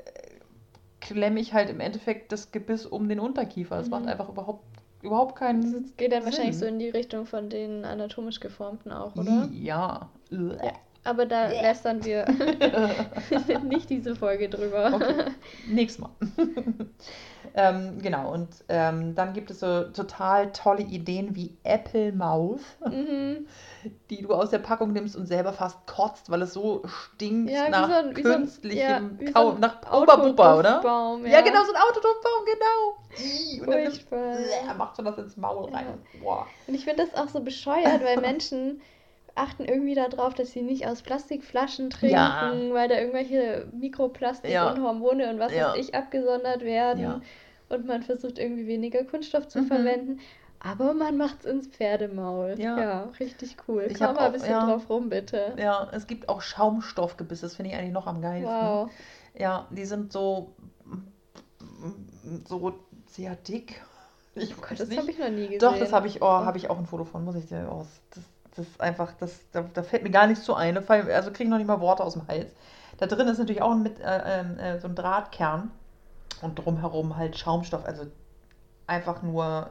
[1.01, 3.77] klemme ich halt im Endeffekt das Gebiss um den Unterkiefer.
[3.77, 3.91] Das Mhm.
[3.93, 4.65] macht einfach überhaupt,
[5.03, 6.75] überhaupt keinen Das geht dann wahrscheinlich so Sinn.
[6.75, 9.49] in die Richtung von den anatomisch geformten auch, oder?
[9.53, 10.09] Ja.
[10.31, 10.73] Ja.
[11.05, 11.63] Aber da Yeah.
[11.63, 12.25] lästern wir
[13.65, 14.93] nicht diese Folge drüber.
[14.95, 15.25] Okay.
[15.67, 16.11] Nächstes Mal.
[17.55, 23.47] ähm, genau, und ähm, dann gibt es so total tolle Ideen wie Apple Mouth, Mhm.
[24.11, 27.69] die du aus der Packung nimmst und selber fast kotzt, weil es so stinkt Ja,
[27.69, 30.79] nach so ein, wie so ein, künstlichem ja, so Kau, ein nach Oberbuba, oder?
[30.79, 31.41] Autoduftbaum, Ja.
[31.41, 33.27] genau, so ein Autoduftbaum, genau.
[33.27, 33.93] Ih, Und dann.
[34.09, 35.79] Bläh, macht schon das ins Maul Ja.
[35.79, 35.87] rein.
[36.21, 36.47] Boah.
[36.69, 38.81] Und ich finde das auch so bescheuert, weil Menschen
[39.35, 42.53] achten irgendwie darauf, dass sie nicht aus Plastikflaschen trinken, Ja.
[42.73, 44.71] weil da irgendwelche Mikroplastik Ja.
[44.71, 45.71] und Hormone und was Ja.
[45.73, 47.03] weiß ich abgesondert werden.
[47.03, 47.21] Ja.
[47.69, 49.67] Und man versucht irgendwie weniger Kunststoff zu Mhm.
[49.67, 50.21] verwenden.
[50.65, 52.55] Aber man macht es ins Pferdemaul.
[52.59, 53.09] Ja.
[53.19, 53.87] richtig cool.
[53.91, 54.65] Ich Komm mal ein bisschen ja.
[54.67, 55.55] drauf rum, bitte.
[55.59, 58.53] Ja, es gibt auch Schaumstoffgebisse, das finde ich eigentlich noch am geilsten.
[58.55, 58.91] Wow.
[59.35, 60.53] Ja, die sind so,
[62.47, 62.75] so
[63.07, 63.83] sehr dick.
[64.35, 64.99] Ich weiß Das nicht.
[64.99, 65.59] habe ich noch nie gesehen.
[65.59, 67.87] Doch, das habe ich, oh, habe ich auch ein Foto von, muss ich dir aus.
[68.15, 68.25] Das,
[68.57, 70.77] das ist einfach, das, da, da fällt mir gar nichts zu ein.
[70.77, 72.53] Also kriege ich noch nicht mal Worte aus dem Hals.
[72.99, 75.71] Da drin ist natürlich auch mit, äh, ähm, äh, so ein Drahtkern
[76.43, 77.85] und drumherum halt Schaumstoff.
[77.85, 78.07] Also
[78.87, 79.71] einfach nur,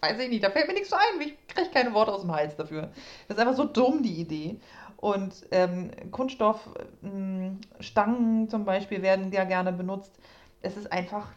[0.00, 1.20] weiß ich nicht, da fällt mir nichts zu ein.
[1.20, 2.90] Ich kriege keine Worte aus dem Hals dafür.
[3.28, 4.60] Das ist einfach so dumm, die Idee.
[4.96, 10.18] Und ähm, Kunststoffstangen zum Beispiel werden ja gerne benutzt.
[10.62, 11.28] Es ist einfach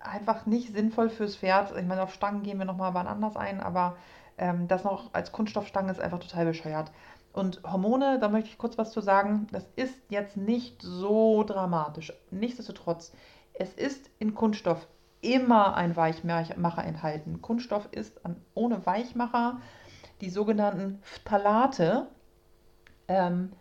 [0.00, 1.76] einfach nicht sinnvoll fürs Pferd.
[1.76, 3.96] Ich meine, auf Stangen gehen wir nochmal wann anders ein, aber
[4.38, 6.92] ähm, das noch als Kunststoffstange ist einfach total bescheuert.
[7.32, 12.12] Und Hormone, da möchte ich kurz was zu sagen, das ist jetzt nicht so dramatisch.
[12.30, 13.12] Nichtsdestotrotz,
[13.52, 14.86] es ist in Kunststoff
[15.20, 17.42] immer ein Weichmacher enthalten.
[17.42, 19.60] Kunststoff ist an, ohne Weichmacher.
[20.20, 22.06] Die sogenannten Phthalate
[23.08, 23.52] ähm,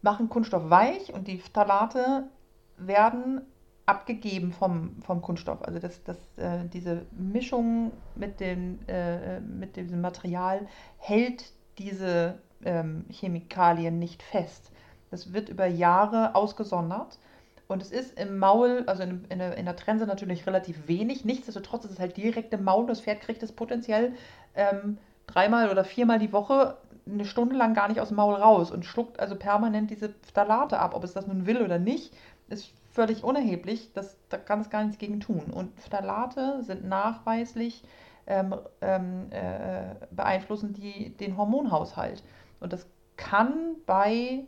[0.00, 2.28] machen Kunststoff weich und die Phthalate
[2.76, 3.40] werden
[3.86, 5.62] abgegeben vom, vom Kunststoff.
[5.62, 10.66] Also das, das, äh, diese Mischung mit dem, äh, mit diesem Material
[10.98, 14.70] hält diese ähm, Chemikalien nicht fest.
[15.10, 17.18] Das wird über Jahre ausgesondert.
[17.66, 21.24] Und es ist im Maul, also in, in, der, in der Trense natürlich relativ wenig.
[21.24, 22.86] Nichtsdestotrotz ist es halt direkt im Maul.
[22.86, 24.14] Das Pferd kriegt es potenziell
[24.54, 28.70] ähm, dreimal oder viermal die Woche eine Stunde lang gar nicht aus dem Maul raus
[28.70, 30.94] und schluckt also permanent diese Phthalate ab.
[30.94, 32.14] Ob es das nun will oder nicht,
[32.48, 33.92] ist völlig unerheblich.
[33.94, 35.50] Das, da kann es gar nichts gegen tun.
[35.52, 37.84] Und Phthalate sind nachweislich
[38.26, 42.22] ähm, ähm, äh, beeinflussen die den Hormonhaushalt.
[42.60, 44.44] Und das kann bei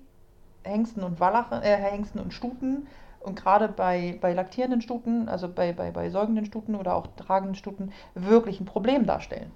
[0.65, 2.87] Hengsten und Wallachen, äh, Hengsten und Stuten
[3.21, 7.55] und gerade bei, bei laktierenden Stuten, also bei, bei, bei säugenden Stuten oder auch tragenden
[7.57, 9.53] Stuten, wirklich ein Problem darstellen.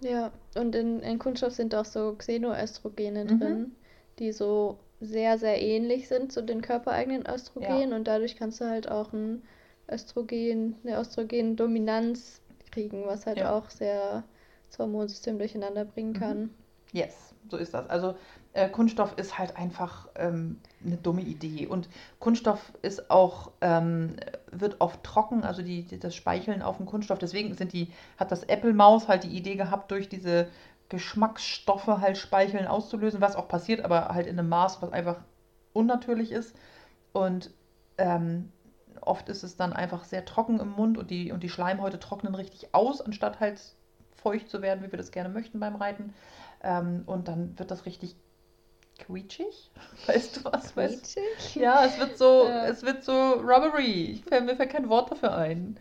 [0.00, 3.26] Ja, und in, in Kunststoff sind auch so Xenoöstrogene Mhm.
[3.26, 3.76] drin,
[4.18, 8.90] die so sehr, sehr ähnlich sind zu den körpereigenen Östrogenen und dadurch kannst du halt
[8.90, 9.42] auch ein
[9.90, 13.56] Östrogen, eine Östrogendominanz kriegen, was halt Ja.
[13.56, 14.24] auch sehr
[14.68, 16.14] das Hormonsystem durcheinander bringen Mhm.
[16.14, 16.50] kann.
[16.92, 17.88] Yes, so ist das.
[17.88, 18.16] Also
[18.52, 21.68] äh, Kunststoff ist halt einfach ähm, eine dumme Idee.
[21.68, 24.16] Und Kunststoff ist auch, ähm,
[24.50, 27.20] wird oft trocken, also die, die, das Speicheln auf dem Kunststoff.
[27.20, 30.48] Deswegen sind die, hat das Apple Maus halt die Idee gehabt, durch diese
[30.90, 35.22] Geschmacksstoffe halt Speicheln auszulösen, was auch passiert, aber halt in einem Maß, was einfach
[35.72, 36.54] unnatürlich ist.
[37.12, 37.50] Und
[37.96, 38.52] ähm,
[39.00, 42.34] oft ist es dann einfach sehr trocken im Mund und die, und die Schleimhäute trocknen
[42.34, 43.60] richtig aus, anstatt halt
[44.14, 46.12] feucht zu werden, wie wir das gerne möchten beim Reiten.
[46.62, 48.16] Ähm, und dann wird das richtig
[48.98, 49.70] quietschig.
[50.06, 50.76] Weißt du was?
[50.76, 51.54] Weißt, Quietschig?
[51.56, 52.66] ja, es wird so, Ja.
[52.66, 54.10] es wird so rubbery.
[54.10, 55.78] Ich mir fällt kein Wort dafür ein.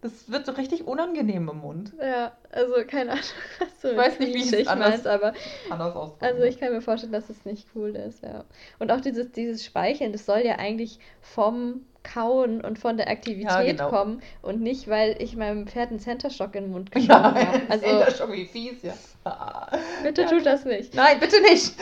[0.00, 1.92] Das wird so richtig unangenehm im Mund.
[2.00, 3.24] Ja, also keine Ahnung,
[3.58, 5.32] was du Ich weiß nicht, wie ich es anders- meinst, aber
[5.70, 6.24] Anders ausdrücken.
[6.24, 8.44] Also ich kann mir vorstellen, dass es nicht cool ist, ja.
[8.78, 13.76] Und auch dieses, dieses Speicheln, das soll ja eigentlich vom Kauen und von der Aktivität
[13.76, 13.90] genau.
[13.90, 17.60] kommen und nicht, weil ich meinem Pferd einen Centershock in den Mund geschoben ja, habe.
[17.68, 18.94] also, Also das schon wie fies, ja.
[20.04, 20.28] bitte Ja.
[20.28, 20.94] tut das nicht.
[20.94, 21.74] Nein, bitte nicht.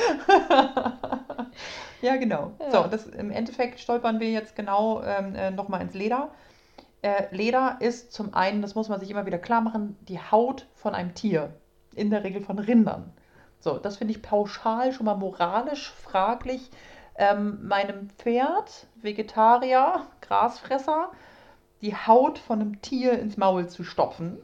[2.03, 2.53] ja, genau.
[2.61, 2.71] Ja.
[2.71, 6.31] So, das, im Endeffekt stolpern wir jetzt genau ähm, äh, nochmal ins Leder.
[7.03, 10.67] Äh, Leder ist zum einen, das muss man sich immer wieder klar machen, die Haut
[10.75, 11.55] von einem Tier.
[11.95, 13.13] In der Regel von Rindern.
[13.61, 16.71] So, das finde ich pauschal schon mal moralisch fraglich.
[17.17, 21.11] Ähm, meinem Pferd, Vegetarier, Grasfresser,
[21.81, 24.39] die Haut von einem Tier ins Maul zu stopfen.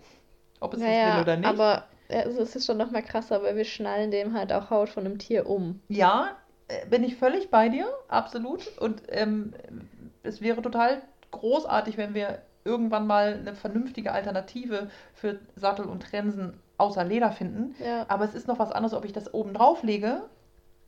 [0.60, 1.48] Ob es das Naja, will oder nicht.
[1.48, 4.88] aber also es ist schon noch mal krasser, weil wir schnallen dem halt auch Haut
[4.88, 5.80] von einem Tier um.
[5.88, 6.30] Ja,
[6.68, 8.76] äh, bin ich völlig bei dir, absolut.
[8.78, 9.54] Und ähm,
[10.22, 11.02] es wäre total
[11.32, 17.74] großartig, wenn wir irgendwann mal eine vernünftige Alternative für Sattel und Trensen außer Leder finden.
[17.84, 18.06] Ja.
[18.08, 20.22] Aber es ist noch was anderes, ob ich das oben drauf lege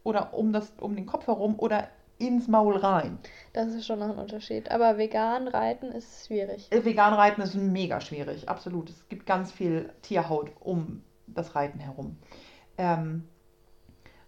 [0.04, 1.88] oder um, das, um den Kopf herum oder
[2.18, 3.18] ins Maul rein.
[3.52, 4.70] Das ist schon noch ein Unterschied.
[4.70, 6.70] Aber vegan reiten ist schwierig.
[6.70, 8.88] Äh, Vegan reiten ist mega schwierig, absolut.
[8.88, 12.16] Es gibt ganz viel Tierhaut um das Reiten herum.
[12.78, 13.28] Ähm,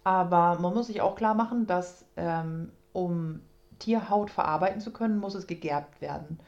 [0.03, 3.41] Aber man muss sich auch klar machen, dass ähm, um
[3.79, 6.39] Tierhaut verarbeiten zu können, muss es gegerbt werden.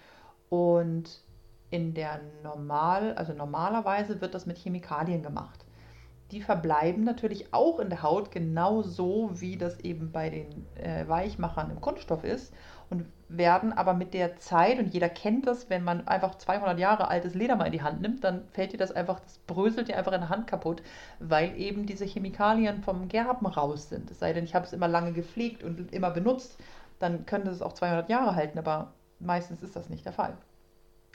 [0.49, 1.21] Und
[1.71, 5.65] in der normal, also normalerweise wird das mit Chemikalien gemacht.
[6.31, 11.71] Die verbleiben natürlich auch in der Haut genauso wie das eben bei den äh, Weichmachern
[11.71, 12.53] im Kunststoff ist
[12.91, 17.09] und werden aber mit der Zeit und jeder kennt das, wenn man einfach 200 Jahre
[17.09, 19.97] altes Leder mal in die Hand nimmt, dann fällt dir das einfach, das bröselt dir
[19.97, 20.83] einfach in der Hand kaputt,
[21.19, 24.11] weil eben diese Chemikalien vom Gerben raus sind.
[24.11, 26.59] Es sei denn, ich habe es immer lange gepflegt und immer benutzt,
[26.99, 30.37] dann könnte es auch 200 Jahre halten, aber meistens ist das nicht der Fall.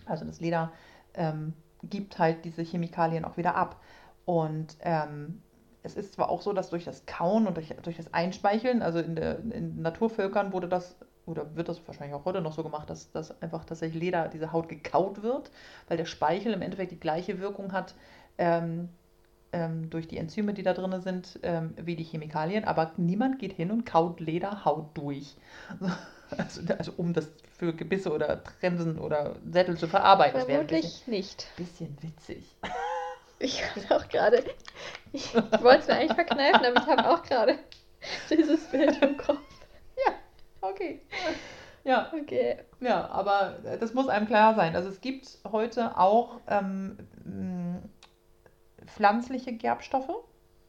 [0.06, 0.72] Also das Leder
[1.14, 1.54] ähm,
[1.84, 3.80] gibt halt diese Chemikalien auch wieder ab.
[4.26, 5.42] Und ähm,
[5.84, 9.00] es ist zwar auch so, dass durch das Kauen und durch, durch das Einspeicheln, also
[9.00, 12.90] in, der, in Naturvölkern wurde das, oder wird das wahrscheinlich auch heute noch so gemacht,
[12.90, 15.52] dass, dass einfach tatsächlich Leder, diese Haut gekaut wird,
[15.88, 17.96] weil der Speichel im Endeffekt die gleiche Wirkung hat
[18.38, 18.90] ähm,
[19.54, 22.66] ähm, durch die Enzyme, die da drin sind, ähm, wie die Chemikalien.
[22.66, 25.36] Aber niemand geht hin und kaut Lederhaut durch.
[26.36, 30.42] Also, also um das für Gebisse oder Trensen oder Sättel zu verarbeiten.
[30.42, 31.46] Vermutlich nicht.
[31.58, 32.44] Bisschen witzig.
[33.38, 34.44] Ich hatte auch gerade,
[35.12, 37.60] ich wollte es mir eigentlich verkneifen, aber ich habe auch gerade
[38.32, 39.42] dieses Bild im Kopf.
[40.08, 40.14] Ja,
[40.62, 41.02] okay.
[41.84, 42.12] Ja.
[42.14, 42.58] Okay.
[42.80, 44.76] Ja, aber das muss einem klar sein.
[44.76, 46.98] Also es gibt heute auch ähm,
[48.86, 50.12] pflanzliche Gerbstoffe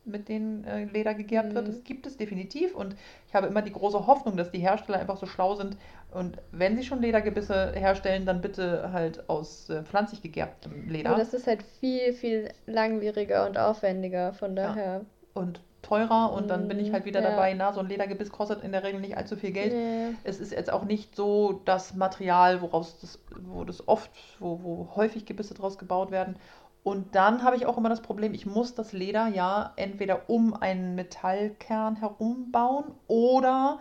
[0.04, 1.54] mit denen äh, Leder gegerbt mhm.
[1.54, 1.68] wird.
[1.68, 2.94] Das gibt es definitiv und
[3.28, 5.76] ich habe immer die große Hoffnung, dass die Hersteller einfach so schlau sind
[6.12, 11.10] und wenn sie schon Ledergebisse herstellen, dann bitte halt aus äh, pflanzlich gegerbtem Leder.
[11.10, 14.84] Aber das ist halt viel, viel langwieriger und aufwendiger, von daher.
[14.84, 15.00] Ja.
[15.32, 17.30] Und teurer und dann bin ich halt wieder ja.
[17.30, 19.72] dabei, na, so ein Ledergebiss kostet in der Regel nicht allzu viel Geld.
[19.72, 20.16] Nee.
[20.24, 24.88] Es ist jetzt auch nicht so das Material, woraus das, wo das oft, wo, wo
[24.96, 26.36] häufig Gebisse draus gebaut werden.
[26.84, 30.54] Und dann habe ich auch immer das Problem, ich muss das Leder ja entweder um
[30.54, 33.80] einen Metallkern herum bauen oder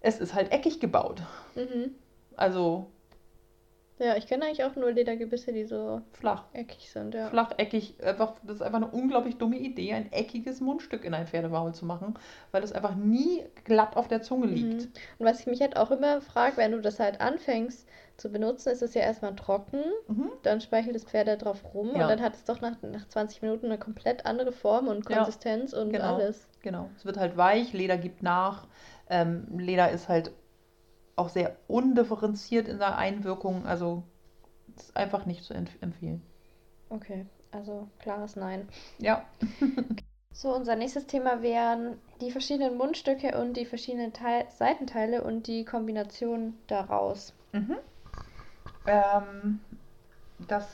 [0.00, 1.22] es ist halt eckig gebaut.
[1.54, 1.94] Mhm.
[2.36, 2.90] Also.
[4.00, 7.14] Ja, ich kenne eigentlich auch nur Ledergebisse, die so flach eckig sind.
[7.14, 7.28] Ja.
[7.28, 8.02] Flach, eckig.
[8.02, 11.84] Einfach, das ist einfach eine unglaublich dumme Idee, ein eckiges Mundstück in ein Pferdemaul zu
[11.84, 12.14] machen,
[12.50, 14.86] weil das einfach nie glatt auf der Zunge liegt.
[14.86, 14.92] Mhm.
[15.18, 17.86] Und was ich mich halt auch immer frage, wenn du das halt anfängst,
[18.20, 20.30] zu benutzen, ist es ja erstmal trocken, mhm.
[20.42, 22.02] dann speichelt das Pferd da drauf rum ja.
[22.02, 25.72] und dann hat es doch nach, nach 20 Minuten eine komplett andere Form und Konsistenz
[25.72, 26.46] ja, und genau, alles.
[26.62, 28.66] Genau, es wird halt weich, Leder gibt nach.
[29.08, 30.32] Ähm, Leder ist halt
[31.16, 34.04] auch sehr undifferenziert in der Einwirkung, also
[34.76, 36.22] ist einfach nicht zu empfehlen.
[36.88, 38.68] Okay, also klares Nein.
[38.98, 39.24] Ja.
[40.32, 45.64] so, unser nächstes Thema wären die verschiedenen Mundstücke und die verschiedenen Teil Seitenteile und die
[45.64, 47.34] Kombination daraus.
[47.52, 47.76] Mhm.
[48.90, 49.60] Ähm,
[50.48, 50.66] das,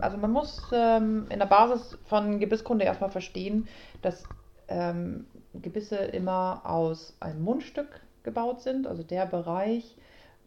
[0.00, 3.66] also man muss ähm, in der Basis von Gebisskunde erstmal verstehen,
[4.02, 4.22] dass
[4.68, 9.96] ähm, Gebisse immer aus einem Mundstück gebaut sind, also der Bereich,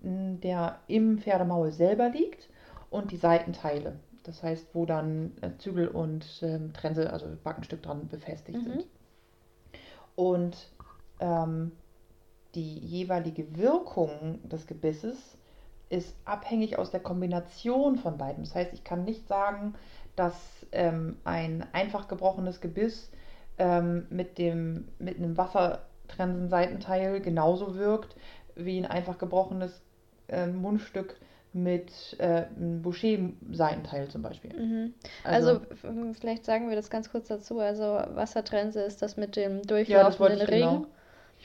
[0.01, 2.47] der im Pferdemaul selber liegt
[2.89, 3.99] und die Seitenteile.
[4.23, 8.63] Das heißt, wo dann äh, Zügel und ähm, Trense, also Backenstück dran befestigt mhm.
[8.63, 8.85] sind.
[10.15, 10.71] Und
[11.19, 11.71] ähm,
[12.55, 15.37] die jeweilige Wirkung des Gebisses
[15.89, 18.43] ist abhängig aus der Kombination von beiden.
[18.43, 19.73] Das heißt, ich kann nicht sagen,
[20.15, 20.35] dass
[20.71, 23.11] ähm, ein einfach gebrochenes Gebiss
[23.57, 28.15] ähm, mit, dem, mit einem Wassertrensen-Seitenteil genauso wirkt
[28.55, 29.81] wie ein einfach gebrochenes
[30.27, 31.15] äh, Mundstück
[31.53, 34.53] mit äh, einem Boucher-Seitenteil zum Beispiel.
[34.53, 34.93] Mhm.
[35.23, 37.59] Also, also, vielleicht sagen wir das ganz kurz dazu.
[37.59, 40.59] Also Wassertrense ist das mit dem durchlaufenden ja, Ring.
[40.59, 40.85] Genau.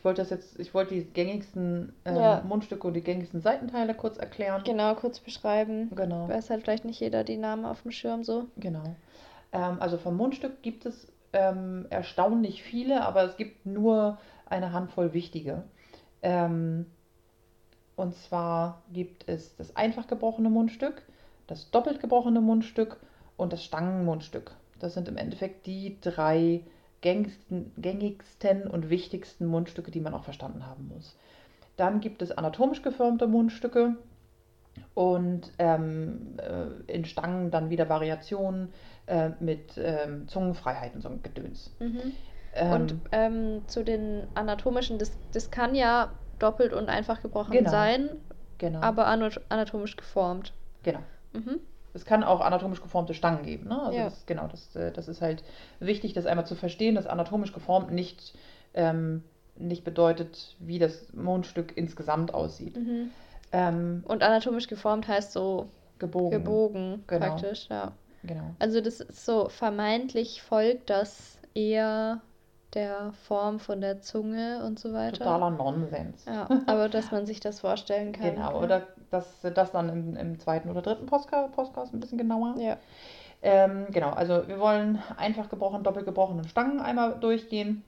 [0.04, 2.42] Ich wollte das jetzt, ich wollte die gängigsten äh, ja.
[2.46, 4.60] Mundstücke und die gängigsten Seitenteile kurz erklären.
[4.62, 5.90] Genau, kurz beschreiben.
[5.96, 6.28] Genau.
[6.28, 8.48] Weiß halt vielleicht nicht jeder die Namen auf dem Schirm so.
[8.58, 8.84] Genau.
[9.52, 15.14] Ähm, also vom Mundstück gibt es ähm, erstaunlich viele, aber es gibt nur eine Handvoll
[15.14, 15.62] wichtige.
[16.20, 16.84] Ähm,
[17.96, 21.00] und zwar gibt es das einfach gebrochene Mundstück,
[21.46, 22.98] das doppelt gebrochene Mundstück
[23.38, 24.54] und das Stangenmundstück.
[24.80, 26.60] Das sind im Endeffekt die drei
[27.04, 31.16] gängigsten, gängigsten und wichtigsten Mundstücke, die man auch verstanden haben muss.
[31.76, 33.96] Dann gibt es anatomisch geformte Mundstücke
[34.94, 38.72] und ähm, äh, in Stangen dann wieder Variationen
[39.06, 41.74] äh, mit ähm, Zungenfreiheit und so ein Gedöns.
[41.78, 42.12] Mhm.
[42.54, 47.70] Ähm, und ähm, zu den anatomischen, das, das kann ja doppelt und einfach gebrochen genau.
[47.70, 48.08] sein,
[48.56, 48.80] genau.
[48.80, 50.54] aber anatomisch geformt.
[50.82, 51.00] Genau.
[51.34, 51.60] Mhm.
[51.94, 53.68] Es kann auch anatomisch geformte Stangen geben.
[53.68, 53.80] Ne?
[53.80, 54.04] Also ja.
[54.04, 55.42] das, genau, das, äh, das ist halt
[55.80, 58.34] wichtig, das einmal zu verstehen, dass anatomisch geformt nicht,
[58.74, 59.22] ähm,
[59.56, 62.76] nicht bedeutet, wie das Mundstück insgesamt aussieht.
[62.76, 63.10] Mhm.
[63.52, 65.68] Ähm, Und anatomisch geformt heißt so
[66.00, 67.26] gebogen, gebogen genau.
[67.26, 67.92] praktisch, ja.
[68.24, 68.54] Genau.
[68.58, 72.20] Also das ist so vermeintlich folgt das eher
[72.74, 75.18] der Form von der Zunge und so weiter.
[75.18, 76.24] Totaler Nonsens.
[76.24, 78.34] Ja, aber dass man sich das vorstellen kann.
[78.34, 78.60] Genau, ja.
[78.60, 82.54] oder das, das dann im, im zweiten oder dritten Podcast, Podcast ein bisschen genauer.
[82.58, 82.78] Ja.
[83.42, 87.84] Ähm, genau, also wir wollen einfach gebrochen, doppelt gebrochenen Stangen einmal durchgehen.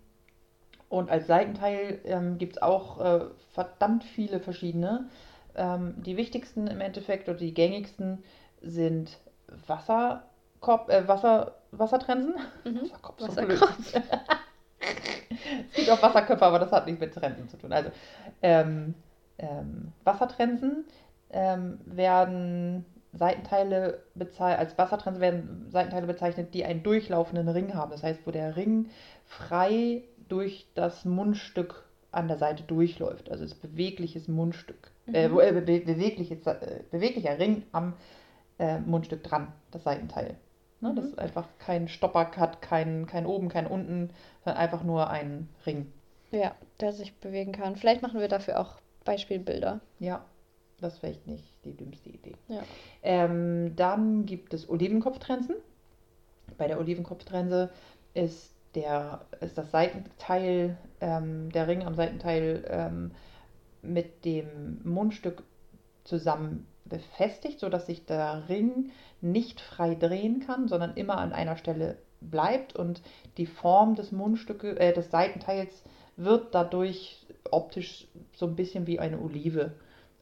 [0.89, 5.09] Und als Seitenteil ähm, gibt es auch äh, verdammt viele verschiedene.
[5.57, 8.23] Ähm, die wichtigsten im Endeffekt oder die gängigsten
[8.61, 9.19] sind
[9.67, 12.35] Wasserkopf, äh, Wasser, Wassertrensen.
[12.65, 12.83] Mhm.
[12.83, 13.27] Wasserkopf, so
[15.71, 17.73] es gibt auch Wasserköpfe, aber das hat nicht mit Trensen zu tun.
[17.73, 17.91] Also
[18.43, 18.95] ähm,
[19.39, 20.85] ähm, Wassertrensen
[21.37, 24.03] ähm, werden Seitenteile
[24.39, 27.91] als Wassertrensen werden Seitenteile bezeichnet, die einen durchlaufenden Ring haben.
[27.91, 28.89] Das heißt, wo der Ring
[29.27, 33.31] frei durch das Mundstück an der Seite durchläuft.
[33.31, 34.91] Also es ist bewegliches Mundstück.
[35.13, 35.39] Äh, Mhm.
[35.41, 37.93] äh, be bewegliches, äh, beweglicher Ring am
[38.59, 40.37] äh, Mundstück dran, das Seitenteil.
[40.81, 40.93] Ne?
[40.97, 41.11] Das Mhm.
[41.13, 44.11] ist einfach kein Stopper hat, kein, kein oben, kein unten,
[44.45, 45.93] sondern einfach nur ein Ring.
[46.33, 47.77] ja, der sich bewegen kann.
[47.77, 49.81] Vielleicht machen wir dafür auch Beispielbilder.
[50.01, 50.25] Ja,
[50.81, 52.35] das ist vielleicht nicht die dümmste Idee.
[52.49, 52.63] Ja.
[53.03, 55.57] Ähm, dann gibt es Olivenkopftrensen.
[56.59, 57.71] Bei der Olivenkopftrense
[58.15, 63.11] ist, der, ist das Seitenteil, ähm, der Ring am Seitenteil ähm,
[63.83, 65.43] mit dem Mundstück
[66.05, 71.99] zusammen befestigt, sodass sich der Ring nicht frei drehen kann, sondern immer an einer Stelle
[72.21, 73.03] bleibt und
[73.37, 75.83] die Form des Mundstücke, äh, des Seitenteils
[76.17, 79.73] wird dadurch optisch so ein bisschen wie eine Olive.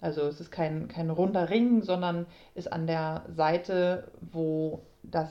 [0.05, 5.31] Also es ist kein, kein runder Ring, sondern ist an der Seite, wo das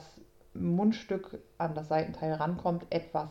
[0.52, 3.30] Mundstück an das Seitenteil rankommt, etwas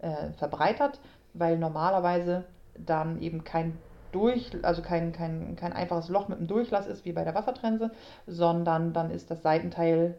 [0.00, 1.00] äh, verbreitert,
[1.32, 2.44] weil normalerweise
[2.76, 3.78] dann eben kein
[4.12, 7.90] durch, also kein, kein, kein einfaches Loch mit einem Durchlass ist wie bei der Wassertrense,
[8.26, 10.18] sondern dann ist das Seitenteil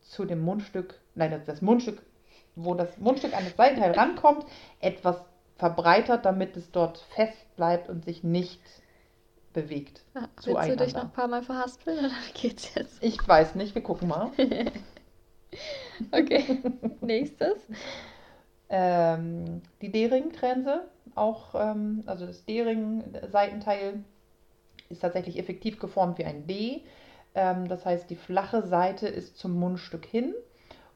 [0.00, 2.00] zu dem Mundstück, nein, das, das Mundstück,
[2.54, 4.46] wo das Mundstück an das Seitenteil rankommt,
[4.80, 5.22] etwas
[5.58, 8.62] verbreitert, damit es dort fest bleibt und sich nicht
[9.56, 10.04] bewegt.
[10.14, 13.02] Ja, willst du dich noch ein paar Mal verhaspeln oder wie geht's jetzt?
[13.02, 14.30] Ich weiß nicht, wir gucken mal.
[16.12, 16.60] Okay,
[17.00, 17.56] nächstes.
[18.68, 20.82] Ähm, die D-Ring-Trense,
[21.14, 24.04] auch, ähm, also das D-Ring-Seitenteil
[24.90, 26.82] ist tatsächlich effektiv geformt wie ein D.
[27.34, 30.34] Ähm, das heißt, die flache Seite ist zum Mundstück hin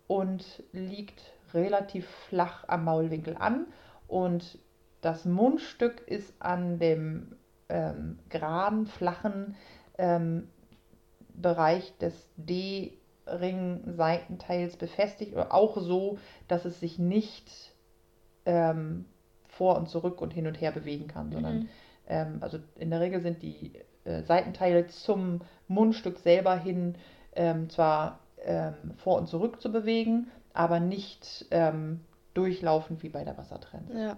[0.07, 1.23] und liegt
[1.55, 3.67] relativ flach am Maulwinkel an.
[4.09, 4.59] Und
[5.01, 7.37] das Mundstück ist an dem
[7.71, 9.57] ähm, geraden, flachen
[9.99, 10.49] ähm,
[11.35, 16.18] Bereich des D-Ring-Seitenteils befestigt oder auch so,
[16.49, 17.75] dass es sich nicht
[18.45, 19.05] ähm,
[19.49, 21.68] vor und zurück und hin und her bewegen kann, sondern Mhm.
[22.09, 23.73] ähm, also in der Regel sind die
[24.05, 26.97] äh, Seitenteile zum Mundstück selber hin
[27.35, 32.01] ähm, zwar ähm, vor und zurück zu bewegen, aber nicht ähm,
[32.35, 33.99] durchlaufend wie bei der Wassertrense.
[33.99, 34.16] Ja.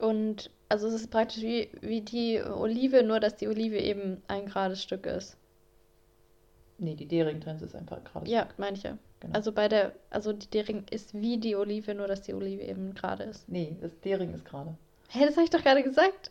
[0.00, 4.46] Und also es ist praktisch wie, wie die Olive, nur dass die Olive eben ein
[4.46, 5.36] gerades Stück ist.
[6.78, 8.30] Nee, die D-Ring-Trense ist einfach gerade.
[8.30, 8.96] Ja, meine ich ja.
[9.20, 9.34] Genau.
[9.34, 12.94] Also bei der, also die Dering ist wie die Olive, nur dass die Olive eben
[12.94, 13.46] gerade ist.
[13.48, 14.74] Nee, das D-Ring ist gerade.
[15.10, 16.30] Hä, das habe ich doch gerade gesagt.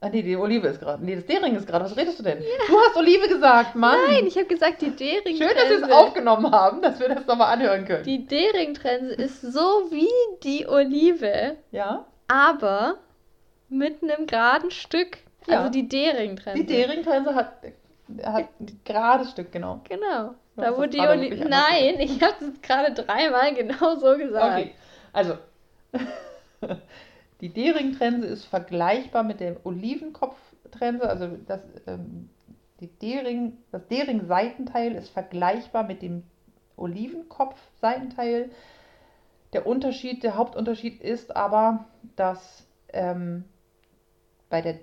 [0.00, 1.02] Ah, nee, die Olive ist gerade.
[1.02, 1.86] Nee, das D-Ring ist gerade.
[1.86, 2.40] Was redest du denn?
[2.40, 3.98] Du hast Olive gesagt, Mann.
[4.08, 5.36] Nein, ich habe gesagt, die Dering.
[5.36, 8.04] Schön, dass wir es aufgenommen haben, dass wir das nochmal anhören können.
[8.04, 10.10] Die Dering-Trense ist so wie
[10.42, 12.06] die Olive, ja?
[12.28, 12.98] Aber
[13.68, 15.18] mit einem geraden Stück.
[15.46, 15.58] Ja.
[15.58, 16.58] Also die Dering-Trense.
[16.58, 17.52] Die D-Ring-Trense hat,
[18.22, 19.80] hat ein gerades Stück, genau.
[19.88, 20.34] Genau.
[20.56, 24.60] Da wo die anders Nein, ich habe das gerade dreimal genau so gesagt.
[24.60, 24.74] Okay,
[25.12, 25.36] also
[27.40, 31.08] die D-Ring-Trense ist vergleichbar mit der Olivenkopftrense.
[31.08, 32.30] Also das, ähm,
[32.80, 36.22] die D-Ring, das D-Ring-Seitenteil ist vergleichbar mit dem
[36.76, 38.50] Olivenkopf-Seitenteil.
[39.54, 41.86] Der Unterschied, der Hauptunterschied ist aber,
[42.16, 43.44] dass ähm,
[44.50, 44.80] bei der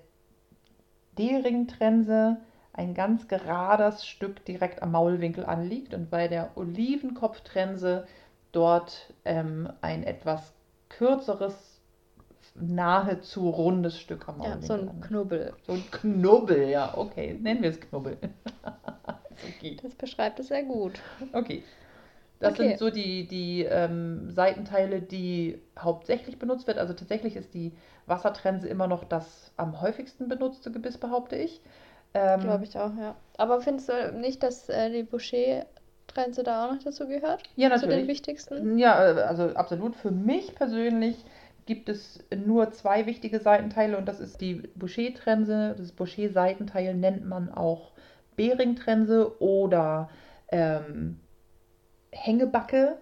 [1.18, 2.38] D-Ring-Trense
[2.74, 8.08] ein ganz gerades Stück direkt am Maulwinkel anliegt und bei der Olivenkopftrense
[8.54, 10.54] dort ähm, ein etwas
[10.90, 11.82] kürzeres,
[12.56, 15.08] nahezu rundes Stück am Ja, Maulwinkel so ein anliegt.
[15.08, 15.54] Knubbel.
[15.68, 17.38] So ein Knubbel, ja, okay.
[17.40, 18.18] Nennen wir es Knubbel.
[19.60, 19.84] geht.
[19.84, 21.00] Das beschreibt es sehr gut.
[21.34, 21.64] Okay.
[22.42, 22.68] Das Okay.
[22.70, 26.78] sind so die, die ähm, Seitenteile, die hauptsächlich benutzt wird.
[26.78, 27.74] Also tatsächlich ist die
[28.08, 31.62] Wassertrense immer noch das am häufigsten benutzte Gebiss, behaupte ich.
[32.14, 33.16] Ähm, Glaube ich auch, ja.
[33.38, 37.44] Aber findest du nicht, dass äh, die Boucher-Trense da auch noch dazu gehört?
[37.56, 38.08] Ja, Zu den natürlich.
[38.08, 38.68] wichtigsten?
[38.78, 39.96] Ja, äh, also absolut.
[39.96, 41.26] Für mich persönlich
[41.66, 45.76] gibt es nur zwei wichtige Seitenteile und das ist die Boucher-Trense.
[45.78, 47.92] Das Boucher-Seitenteil nennt man auch
[48.36, 50.10] Bering-Trense oder
[50.52, 51.20] ähm,
[52.12, 52.98] Hängebacke.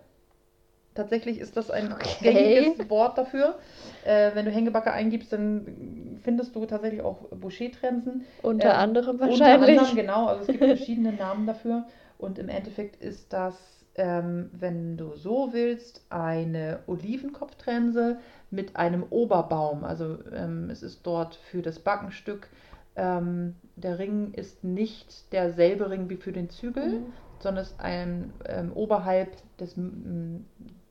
[0.96, 2.20] Tatsächlich ist das ein Okay.
[2.22, 3.60] gängiges Wort dafür.
[4.04, 8.26] Äh, wenn du Hängebacke eingibst, dann findest du tatsächlich auch Boucher-Trensen.
[8.42, 9.80] Unter Ähm, anderem Unter wahrscheinlich.
[9.80, 10.26] anderem, genau.
[10.26, 11.86] Also es gibt verschiedene Namen dafür.
[12.18, 18.18] Und im Endeffekt ist das, ähm, wenn du so willst, eine Olivenkopftrense
[18.50, 19.84] mit einem Oberbaum.
[19.86, 22.50] Also ähm, es ist dort für das Backenstück.
[22.96, 27.14] Ähm, der Ring ist nicht derselbe Ring wie für den Zügel, Mhm.
[27.40, 29.76] Sondern es ist ein ähm, oberhalb des,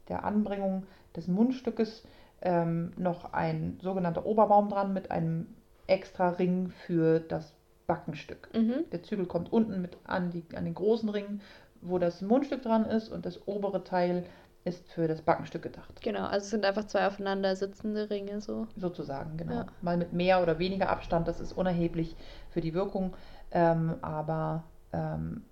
[0.09, 0.87] der Anbringung
[1.17, 2.05] des Mundstückes
[2.43, 5.47] ähm, noch ein sogenannter Oberbaum dran mit einem
[5.87, 7.55] extra Ring für das
[7.87, 8.51] Backenstück.
[8.55, 8.85] Mhm.
[8.93, 11.41] Der Zügel kommt unten mit an, die, an den großen Ring,
[11.81, 14.25] wo das Mundstück dran ist und das obere Teil
[14.65, 16.03] ist für das Backenstück gedacht.
[16.03, 18.67] Genau, also es sind einfach zwei aufeinander sitzende Ringe so.
[18.77, 19.53] Sozusagen, genau.
[19.53, 19.67] Ja.
[19.81, 22.15] Mal mit mehr oder weniger Abstand, das ist unerheblich
[22.51, 23.15] für die Wirkung,
[23.51, 25.45] ähm, aber ähm,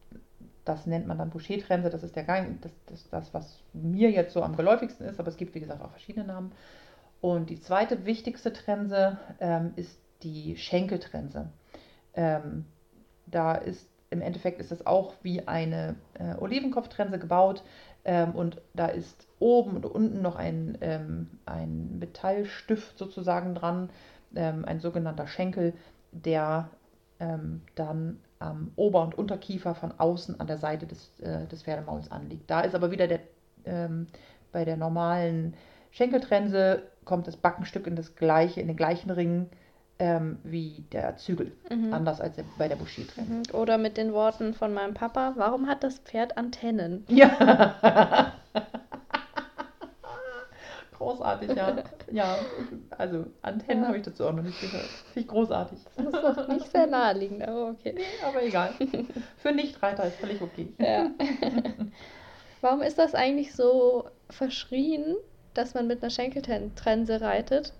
[0.66, 4.34] das nennt man dann Boucher-Trense, das ist der Gang, das, das, das, was mir jetzt
[4.34, 6.52] so am geläufigsten ist, aber es gibt wie gesagt auch verschiedene Namen.
[7.20, 11.50] Und die zweite wichtigste Trense ähm, ist die Schenkeltrense.
[12.14, 12.66] Ähm,
[13.26, 17.62] da ist im Endeffekt ist das auch wie eine äh, Olivenkopftrense gebaut
[18.04, 23.90] ähm, und da ist oben und unten noch ein, ähm, ein Metallstift sozusagen dran,
[24.34, 25.74] ähm, ein sogenannter Schenkel,
[26.12, 26.70] der
[27.18, 32.10] ähm, dann am Ober- und Unterkiefer von außen an der Seite des, äh, des Pferdemauls
[32.10, 32.50] anliegt.
[32.50, 33.20] Da ist aber wieder der,
[33.64, 34.06] ähm,
[34.52, 35.54] bei der normalen
[35.90, 39.48] Schenkeltrense kommt das Backenstück in das gleiche, in den gleichen Ring
[39.98, 41.52] ähm, wie der Zügel.
[41.70, 41.92] Mhm.
[41.92, 43.32] Anders als bei der Boucher-Trense.
[43.32, 43.42] Mhm.
[43.58, 47.04] Oder mit den Worten von meinem Papa, warum hat das Pferd Antennen?
[47.08, 48.32] Ja.
[50.98, 51.76] großartig, ja.
[52.10, 52.46] Ja,
[52.90, 53.88] also Antennen Ja.
[53.88, 54.90] habe ich dazu auch noch nicht gehört.
[55.12, 55.78] Finde ich großartig.
[55.96, 57.92] Das ist doch nicht sehr naheliegend, aber okay.
[57.94, 58.74] Nee, aber egal.
[59.36, 60.72] Für Nichtreiter ist völlig okay.
[60.78, 61.10] Ja.
[62.60, 65.16] Warum ist das eigentlich so verschrien,
[65.54, 67.72] dass man mit einer Schenkeltrense reitet?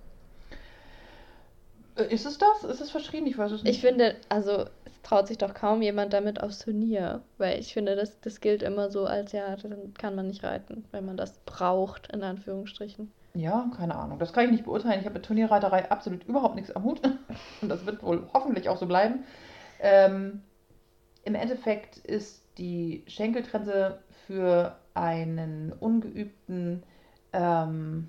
[1.97, 2.65] Äh, Ist es das?
[2.65, 3.27] Ist es verschrien?
[3.27, 3.75] Ich weiß es nicht.
[3.75, 7.97] Ich finde, also es traut sich doch kaum jemand damit aufs Turnier, weil ich finde,
[7.97, 11.39] das, das gilt immer so als, ja, dann kann man nicht reiten, wenn man das
[11.47, 13.13] braucht, in Anführungsstrichen.
[13.35, 14.19] Ja, keine Ahnung.
[14.19, 15.01] Das kann ich nicht beurteilen.
[15.01, 17.01] Ich habe mit Turnierreiterei absolut überhaupt nichts am Hut.
[17.61, 19.25] Und das wird wohl hoffentlich auch so bleiben.
[19.79, 20.43] Ähm,
[21.23, 26.83] Im Endeffekt ist die Schenkeltrense für einen ungeübten
[27.35, 28.09] ähm,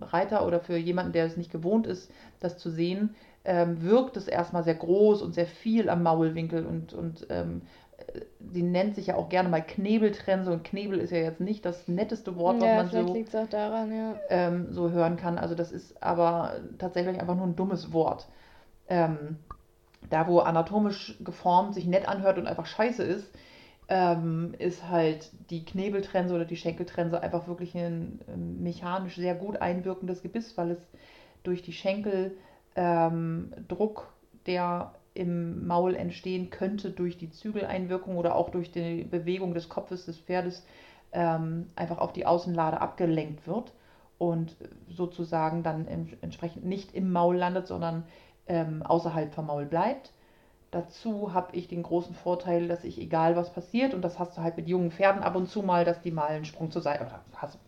[0.00, 4.28] Reiter oder für jemanden, der es nicht gewohnt ist, das zu sehen, ähm, wirkt es
[4.28, 7.62] erstmal sehr groß und sehr viel am Maulwinkel und, und ähm,
[7.98, 8.20] äh,
[8.52, 11.88] sie nennt sich ja auch gerne mal Knebeltrense und Knebel ist ja jetzt nicht das
[11.88, 14.14] netteste Wort, was ja, man vielleicht so daran, ja.
[14.28, 15.38] ähm, so hören kann.
[15.38, 18.28] Also das ist aber tatsächlich einfach nur ein dummes Wort.
[18.88, 19.38] Ähm,
[20.08, 23.30] da, wo anatomisch geformt sich nett anhört und einfach scheiße ist,
[23.90, 28.20] ähm, ist halt die Knebeltrense oder die Schenkeltrense einfach wirklich ein
[28.62, 30.78] mechanisch sehr gut einwirkendes Gebiss, weil es
[31.42, 32.36] durch die Schenkel
[32.76, 33.52] ähm,
[34.46, 40.06] der im Maul entstehen könnte, durch die Zügeleinwirkung oder auch durch die Bewegung des Kopfes
[40.06, 40.64] des Pferdes
[41.10, 43.72] ähm, einfach auf die Außenlade abgelenkt wird
[44.18, 44.56] und
[44.88, 45.88] sozusagen dann
[46.20, 48.04] entsprechend nicht im Maul landet, sondern
[48.46, 50.12] ähm, außerhalb vom Maul bleibt.
[50.70, 54.42] Dazu habe ich den großen Vorteil, dass ich, egal was passiert, und das hast du
[54.42, 57.04] halt mit jungen Pferden ab und zu mal, dass die mal einen Sprung zur Seite,
[57.04, 57.58] oder hast,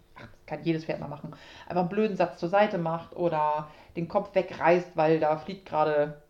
[0.46, 1.34] kann jedes Pferd mal machen,
[1.66, 6.22] einfach einen blöden Satz zur Seite macht oder den Kopf wegreißt, weil da fliegt gerade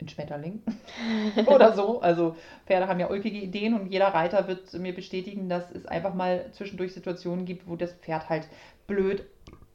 [0.00, 0.62] ein Schmetterling
[1.46, 2.00] oder so.
[2.00, 6.14] Also Pferde haben ja ulkige Ideen und jeder Reiter wird mir bestätigen, dass es einfach
[6.14, 8.48] mal zwischendurch Situationen gibt, wo das Pferd halt
[8.86, 9.24] blöd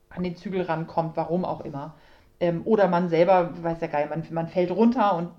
[0.09, 1.95] an den Zügel rankommt, warum auch immer.
[2.39, 5.31] Ähm, oder man selber, weiß ja geil, man, man fällt runter und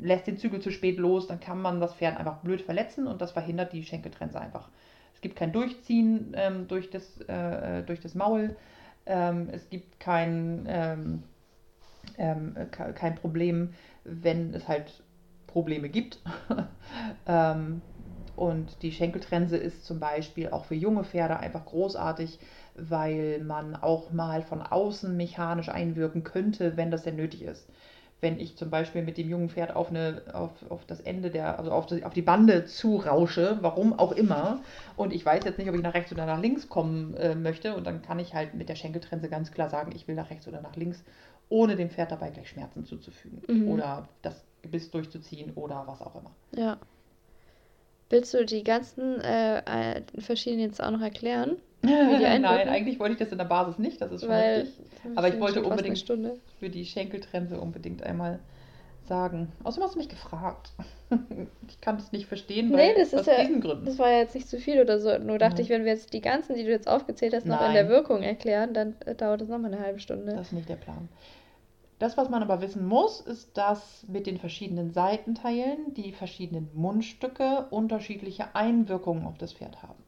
[0.00, 3.20] lässt den Zügel zu spät los, dann kann man das Pferd einfach blöd verletzen und
[3.20, 4.70] das verhindert die Schenkeltrense einfach.
[5.14, 8.56] Es gibt kein Durchziehen ähm, durch, das, äh, durch das Maul,
[9.06, 11.24] ähm, es gibt kein, ähm,
[12.18, 13.74] ähm, ke- kein Problem,
[14.04, 15.02] wenn es halt
[15.46, 16.20] Probleme gibt.
[17.26, 17.82] ähm,
[18.36, 22.38] und die Schenkeltrense ist zum Beispiel auch für junge Pferde einfach großartig,
[22.74, 27.68] weil man auch mal von außen mechanisch einwirken könnte, wenn das denn nötig ist.
[28.20, 31.58] Wenn ich zum Beispiel mit dem jungen Pferd auf, eine, auf, auf das Ende der,
[31.58, 34.60] also auf die, auf die Bande zurausche, warum auch immer,
[34.96, 37.74] und ich weiß jetzt nicht, ob ich nach rechts oder nach links kommen äh, möchte,
[37.74, 40.46] und dann kann ich halt mit der Schenkeltrense ganz klar sagen, ich will nach rechts
[40.46, 41.02] oder nach links,
[41.48, 43.68] ohne dem Pferd dabei gleich Schmerzen zuzufügen Mhm.
[43.68, 46.30] oder das Gebiss durchzuziehen oder was auch immer.
[46.54, 46.76] Ja.
[48.10, 51.56] Willst du die ganzen äh, äh, verschiedenen jetzt auch noch erklären?
[51.82, 54.84] Nein, eigentlich wollte ich das in der Basis nicht, das ist schon Weil richtig.
[55.16, 56.36] Aber ich wollte unbedingt- Stunde.
[56.58, 58.38] Für die Schenkeltrense unbedingt einmal
[59.08, 59.50] sagen.
[59.64, 60.72] Außerdem hast du mich gefragt.
[61.68, 63.86] ich kann das nicht verstehen, Nee, weil das aus ja, diesen Gründen.
[63.86, 65.16] das war ja jetzt nicht zu viel oder so.
[65.18, 65.60] Nur dachte Mhm.
[65.62, 67.92] ich, wenn wir jetzt die ganzen, die du jetzt aufgezählt hast, noch in der Nein.
[67.92, 70.32] Wirkung erklären, dann äh, dauert das nochmal eine halbe Stunde.
[70.34, 71.08] Das ist nicht der Plan.
[72.00, 77.66] Das, was man aber wissen muss, ist, dass mit den verschiedenen Seitenteilen die verschiedenen Mundstücke
[77.68, 80.02] unterschiedliche Einwirkungen auf das Pferd haben.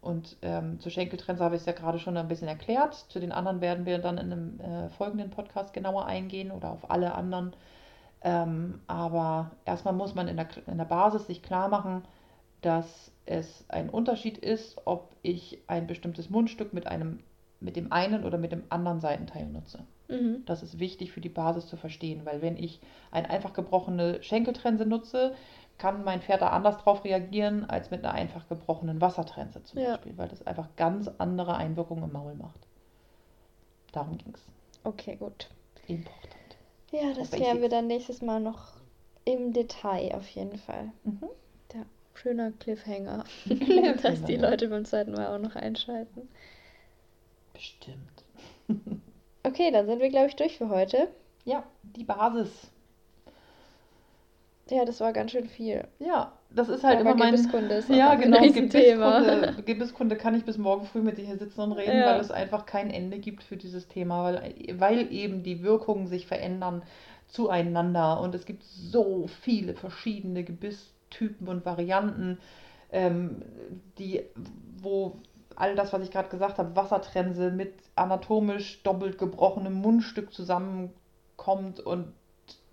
[0.00, 2.94] Und ähm, zu Schenkeltrense habe ich es ja gerade schon ein bisschen erklärt.
[2.94, 6.88] Zu den anderen werden wir dann in einem äh, folgenden Podcast genauer eingehen oder auf
[6.88, 7.52] alle anderen.
[8.22, 12.04] Ähm, aber erstmal muss man in der, in der Basis sich klar machen,
[12.60, 17.18] dass es ein Unterschied ist, ob ich ein bestimmtes Mundstück mit einem
[17.58, 19.80] mit dem einen oder mit dem anderen Seitenteil nutze.
[20.08, 20.42] Mhm.
[20.46, 22.80] Das ist wichtig für die Basis zu verstehen, weil wenn ich
[23.10, 25.34] eine einfach gebrochene Schenkeltrense nutze,
[25.76, 29.92] kann mein Pferd da anders drauf reagieren als mit einer einfach gebrochenen Wassertrense zum Ja.
[29.92, 32.58] Beispiel, weil das einfach ganz andere Einwirkungen im Maul macht.
[33.92, 34.42] Darum ging es.
[34.84, 35.48] Okay, gut.
[35.86, 36.34] Important.
[36.90, 38.72] Ja, das klären wir dann nächstes Mal noch
[39.24, 40.92] im Detail auf jeden Fall.
[41.04, 41.28] Mhm.
[42.14, 44.50] Schöner Cliffhanger, Cliffhanger, dass die ja.
[44.50, 46.28] Leute beim zweiten Mal auch noch einschalten.
[47.52, 48.24] Bestimmt.
[49.48, 51.08] Okay, dann sind wir, glaube ich, durch für heute.
[51.44, 52.70] Ja, die Basis.
[54.70, 55.84] Ja, das war ganz schön viel.
[55.98, 57.34] Ja, das ist halt Aber immer mein.
[57.34, 58.40] Gebisskunde ist Ja, genau.
[58.40, 62.12] Gebisskunde, Gebisskunde kann ich bis morgen früh mit dir hier sitzen und reden, Ja.
[62.12, 66.26] weil es einfach kein Ende gibt für dieses Thema, weil, weil eben die Wirkungen sich
[66.26, 66.82] verändern
[67.28, 72.38] zueinander und es gibt so viele verschiedene Gebisstypen und Varianten,
[72.92, 73.42] ähm,
[73.98, 74.22] die,
[74.82, 75.16] wo
[75.58, 82.12] all das, was ich gerade gesagt habe, Wassertrense mit anatomisch doppelt gebrochenem Mundstück zusammenkommt und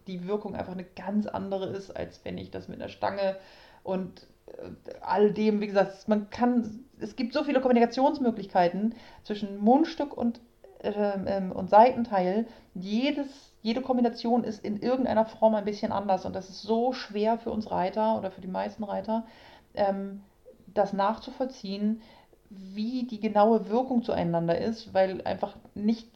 [0.08, 3.38] die Wirkung einfach eine ganz andere ist, als wenn ich das mit einer Stange
[3.84, 4.70] und äh,
[5.02, 10.40] all dem, wie gesagt, man kann, es gibt so viele Kommunikationsmöglichkeiten zwischen Mundstück und,
[10.82, 12.46] ähm, und Seitenteil.
[12.76, 13.28] Jedes,
[13.64, 17.50] jede Kombination ist in irgendeiner Form ein bisschen anders und das ist so schwer für
[17.50, 19.26] uns Reiter oder für die meisten Reiter,
[19.74, 20.22] ähm,
[20.68, 22.02] das nachzuvollziehen,
[22.50, 26.08] wie die genaue Wirkung zueinander ist, weil einfach nicht,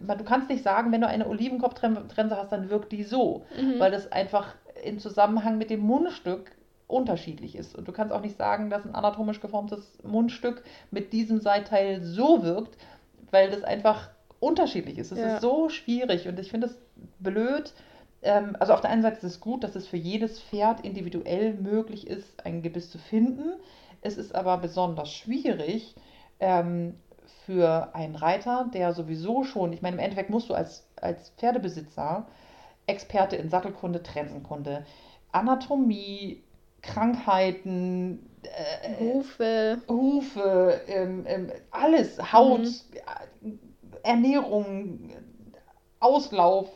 [0.00, 3.78] man- du kannst nicht sagen, wenn du eine Olivenkopftrense hast, dann wirkt die so Mhm.
[3.78, 6.52] weil das einfach im Zusammenhang mit dem Mundstück
[6.86, 7.74] unterschiedlich ist.
[7.76, 12.42] Und du kannst auch nicht sagen, dass ein anatomisch geformtes Mundstück mit diesem Seitteil so
[12.42, 12.76] wirkt,
[13.30, 15.10] weil das einfach unterschiedlich ist.
[15.12, 15.34] Es Ja.
[15.36, 16.78] ist so schwierig und ich finde es
[17.20, 17.72] blöd.
[18.22, 21.54] Ähm, also auf der einen Seite ist es gut, dass es für jedes Pferd individuell
[21.54, 23.54] möglich ist, ein Gebiss zu finden.
[24.04, 25.94] Es ist aber besonders schwierig
[26.38, 26.94] ähm,
[27.46, 32.26] für einen Reiter, der sowieso schon, ich meine, im Endeffekt musst du als, als Pferdebesitzer
[32.86, 34.84] Experte in Sattelkunde, Trensenkunde,
[35.32, 36.44] Anatomie,
[36.82, 39.80] Krankheiten, äh, Hufe.
[39.88, 43.50] Hufe, ähm, ähm, alles, Haut, äh,
[44.02, 45.14] Ernährung,
[45.98, 46.68] Auslauf,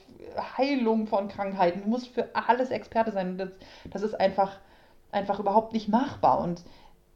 [0.56, 1.82] Heilung von Krankheiten.
[1.82, 3.36] Du musst für alles Experte sein.
[3.36, 3.50] Das,
[3.90, 4.58] das ist einfach,
[5.12, 6.40] einfach überhaupt nicht machbar.
[6.40, 6.64] Und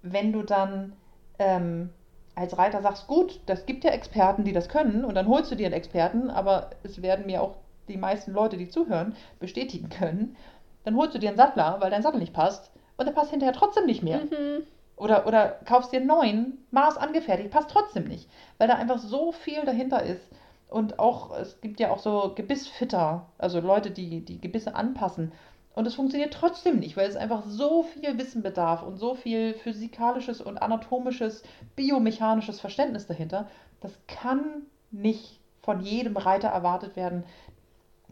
[0.03, 0.95] wenn du dann
[1.39, 1.91] ähm,
[2.35, 5.55] als Reiter sagst, gut, das gibt ja Experten, die das können, und dann holst du
[5.55, 7.57] dir einen Experten, aber es werden mir auch
[7.89, 10.37] die meisten Leute, die zuhören, bestätigen können,
[10.85, 13.55] dann holst du dir einen Sattler, weil dein Sattel nicht passt, und der passt hinterher
[13.55, 14.19] trotzdem nicht mehr.
[14.19, 14.65] Mhm.
[14.97, 18.29] Oder, oder kaufst dir einen neuen, Maß angefertigt, passt trotzdem nicht,
[18.59, 20.23] weil da einfach so viel dahinter ist.
[20.69, 25.33] Und auch, es gibt ja auch so Gebissfitter, also Leute, die die Gebisse anpassen.
[25.75, 29.55] Und es funktioniert trotzdem nicht, weil es einfach so viel Wissen bedarf und so viel
[29.55, 31.43] physikalisches und anatomisches,
[31.77, 33.49] biomechanisches Verständnis dahinter.
[33.81, 37.25] Das kann nicht von jedem Reiter erwartet werden,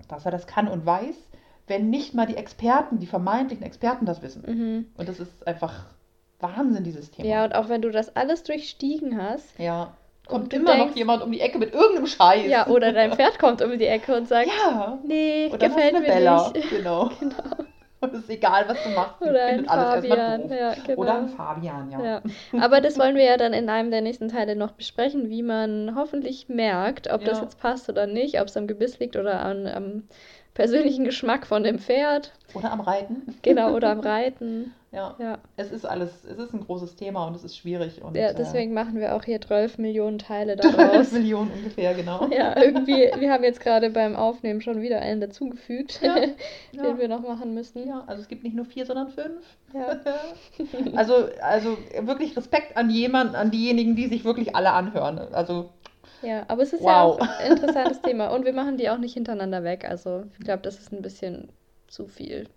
[0.08, 1.14] dass er das kann und weiß,
[1.66, 4.42] wenn nicht mal die Experten, die vermeintlichen Experten das wissen.
[4.46, 4.86] Mhm.
[4.96, 5.86] Und das ist einfach
[6.40, 7.28] Wahnsinn, dieses Thema.
[7.28, 9.94] Ja, und auch wenn du das alles durchstiegen hast, Ja.
[10.30, 12.46] Kommt immer noch denkst- jemand um die Ecke mit irgendeinem Scheiß.
[12.46, 14.98] ja, oder dein Pferd kommt um die Ecke und sagt, Ja.
[15.04, 16.50] nee, du gefällt mir Bella.
[16.54, 16.70] nicht.
[16.70, 17.10] Genau.
[17.20, 17.34] Genau.
[18.02, 19.20] Und es ist egal, was du machst.
[19.20, 20.58] Oder ein findet alles erstmal Fabian.
[20.58, 20.98] Ja, genau.
[21.02, 22.02] Oder ein Fabian, ja.
[22.02, 22.22] Ja,
[22.58, 25.92] aber das wollen wir ja dann in einem der nächsten Teile noch besprechen, wie man
[25.94, 27.44] hoffentlich merkt, ob das Ja.
[27.44, 30.04] jetzt passt oder nicht, ob es am Gebiss liegt oder an, am
[30.54, 33.34] persönlichen Geschmack von dem Pferd, Oder am Reiten.
[33.42, 34.72] genau, oder am Reiten.
[34.92, 35.14] Ja.
[35.20, 38.02] Ja, Es ist alles, es ist ein großes Thema und es ist schwierig.
[38.02, 41.12] Und, ja deswegen machen wir auch hier 12 Millionen Teile äh, 12 daraus.
[41.12, 42.26] Millionen ungefähr, genau.
[42.32, 46.34] Ja, irgendwie, wir haben jetzt gerade beim Aufnehmen schon wieder einen dazugefügt, Ja, den
[46.72, 46.98] ja.
[46.98, 47.86] wir noch machen müssen.
[47.86, 49.44] Ja, also es gibt nicht nur vier, sondern fünf.
[49.72, 50.00] Ja.
[50.96, 55.18] Also, also wirklich Respekt an jemanden, an diejenigen, die sich wirklich alle anhören.
[55.32, 55.70] Also,
[56.22, 56.88] Ja, aber es ist Wow.
[56.88, 59.86] ja auch ein interessantes Thema und wir machen die auch nicht hintereinander weg.
[59.88, 61.48] Also ich glaube, das ist ein bisschen
[61.86, 62.48] zu viel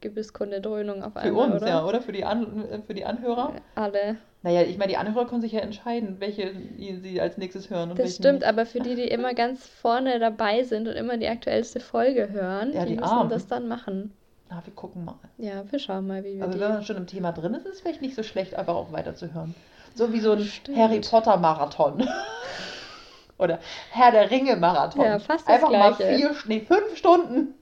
[0.00, 1.68] Gebisskunde-Dröhnung auf Für einmal, uns, oder?
[1.68, 2.00] ja, oder?
[2.00, 3.52] Für die, An äh, für die Anhörer?
[3.74, 4.16] Alle.
[4.42, 7.98] Naja, ich meine, die Anhörer können sich ja entscheiden, welche sie als nächstes hören und
[7.98, 8.46] Das stimmt, nicht.
[8.48, 12.72] aber für die, die immer ganz vorne dabei sind und immer die aktuellste Folge hören,
[12.72, 13.30] Ja, die, die müssen Armen.
[13.30, 14.14] das dann machen.
[14.48, 15.14] Na, wir gucken mal.
[15.38, 16.64] Ja, wir schauen mal, wie wir Also die...
[16.64, 18.90] wenn man schon im Thema drin ist, ist es vielleicht nicht so schlecht, einfach auch
[18.92, 19.54] weiterzuhören.
[19.94, 20.78] So wie so ein Stimmt.
[20.78, 22.08] Harry Potter Marathon.
[23.38, 23.58] Oder
[23.90, 25.04] Herr der Ringe Marathon.
[25.04, 26.16] Ja, fast das Einfach mal Gleiche.
[26.16, 27.54] vier, nee, fünf Stunden.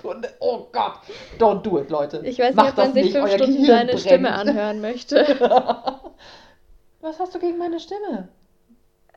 [0.00, 0.34] Sekunde.
[0.40, 0.94] Oh Gott.
[1.38, 2.20] Don't do it, Leute.
[2.24, 5.16] Ich weiß Macht nicht, ob man sich fünf Stunden Gehirn deine Stimme anhören möchte.
[7.00, 8.28] Was hast du gegen meine Stimme?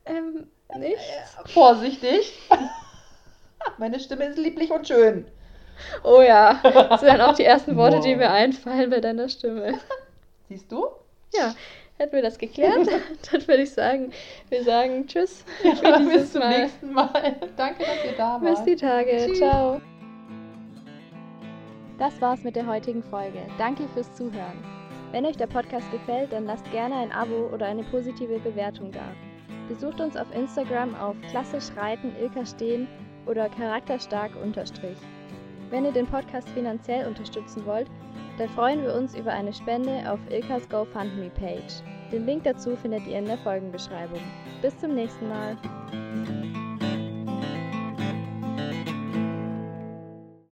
[0.06, 0.98] ähm, nicht?
[1.46, 2.40] Vorsichtig.
[3.78, 5.26] Meine Stimme ist lieblich und schön.
[6.04, 8.18] Oh ja, das wären auch die ersten Worte, die Wow.
[8.18, 9.80] mir einfallen bei deiner Stimme.
[10.50, 10.88] Siehst du?
[11.34, 11.56] Ja,
[11.98, 12.88] hätten wir das geklärt,
[13.32, 14.12] dann würde ich sagen,
[14.50, 16.60] wir sagen Tschüss für Bis zum Mal.
[16.60, 17.36] nächsten Mal.
[17.56, 18.68] Danke, dass ihr da Bis wart.
[18.68, 19.12] die Tage.
[19.28, 19.38] Tschüss.
[19.38, 19.82] Ciao.
[21.98, 23.40] Das war's mit der heutigen Folge.
[23.58, 24.58] Danke fürs Zuhören.
[25.12, 29.06] Wenn euch der Podcast gefällt, dann lasst gerne ein Abo oder eine positive Bewertung da.
[29.70, 32.88] Besucht uns auf Instagram auf klassisch reiten Ilka stehen
[33.28, 34.98] oder charakterstark unterstrich.
[35.70, 37.88] Wenn ihr den Podcast finanziell unterstützen wollt,
[38.38, 41.84] dann freuen wir uns über eine Spende auf Ilkas GoFundMe Page.
[42.12, 44.22] Den Link dazu findet ihr in der Folgenbeschreibung.
[44.62, 45.58] Bis zum nächsten Mal.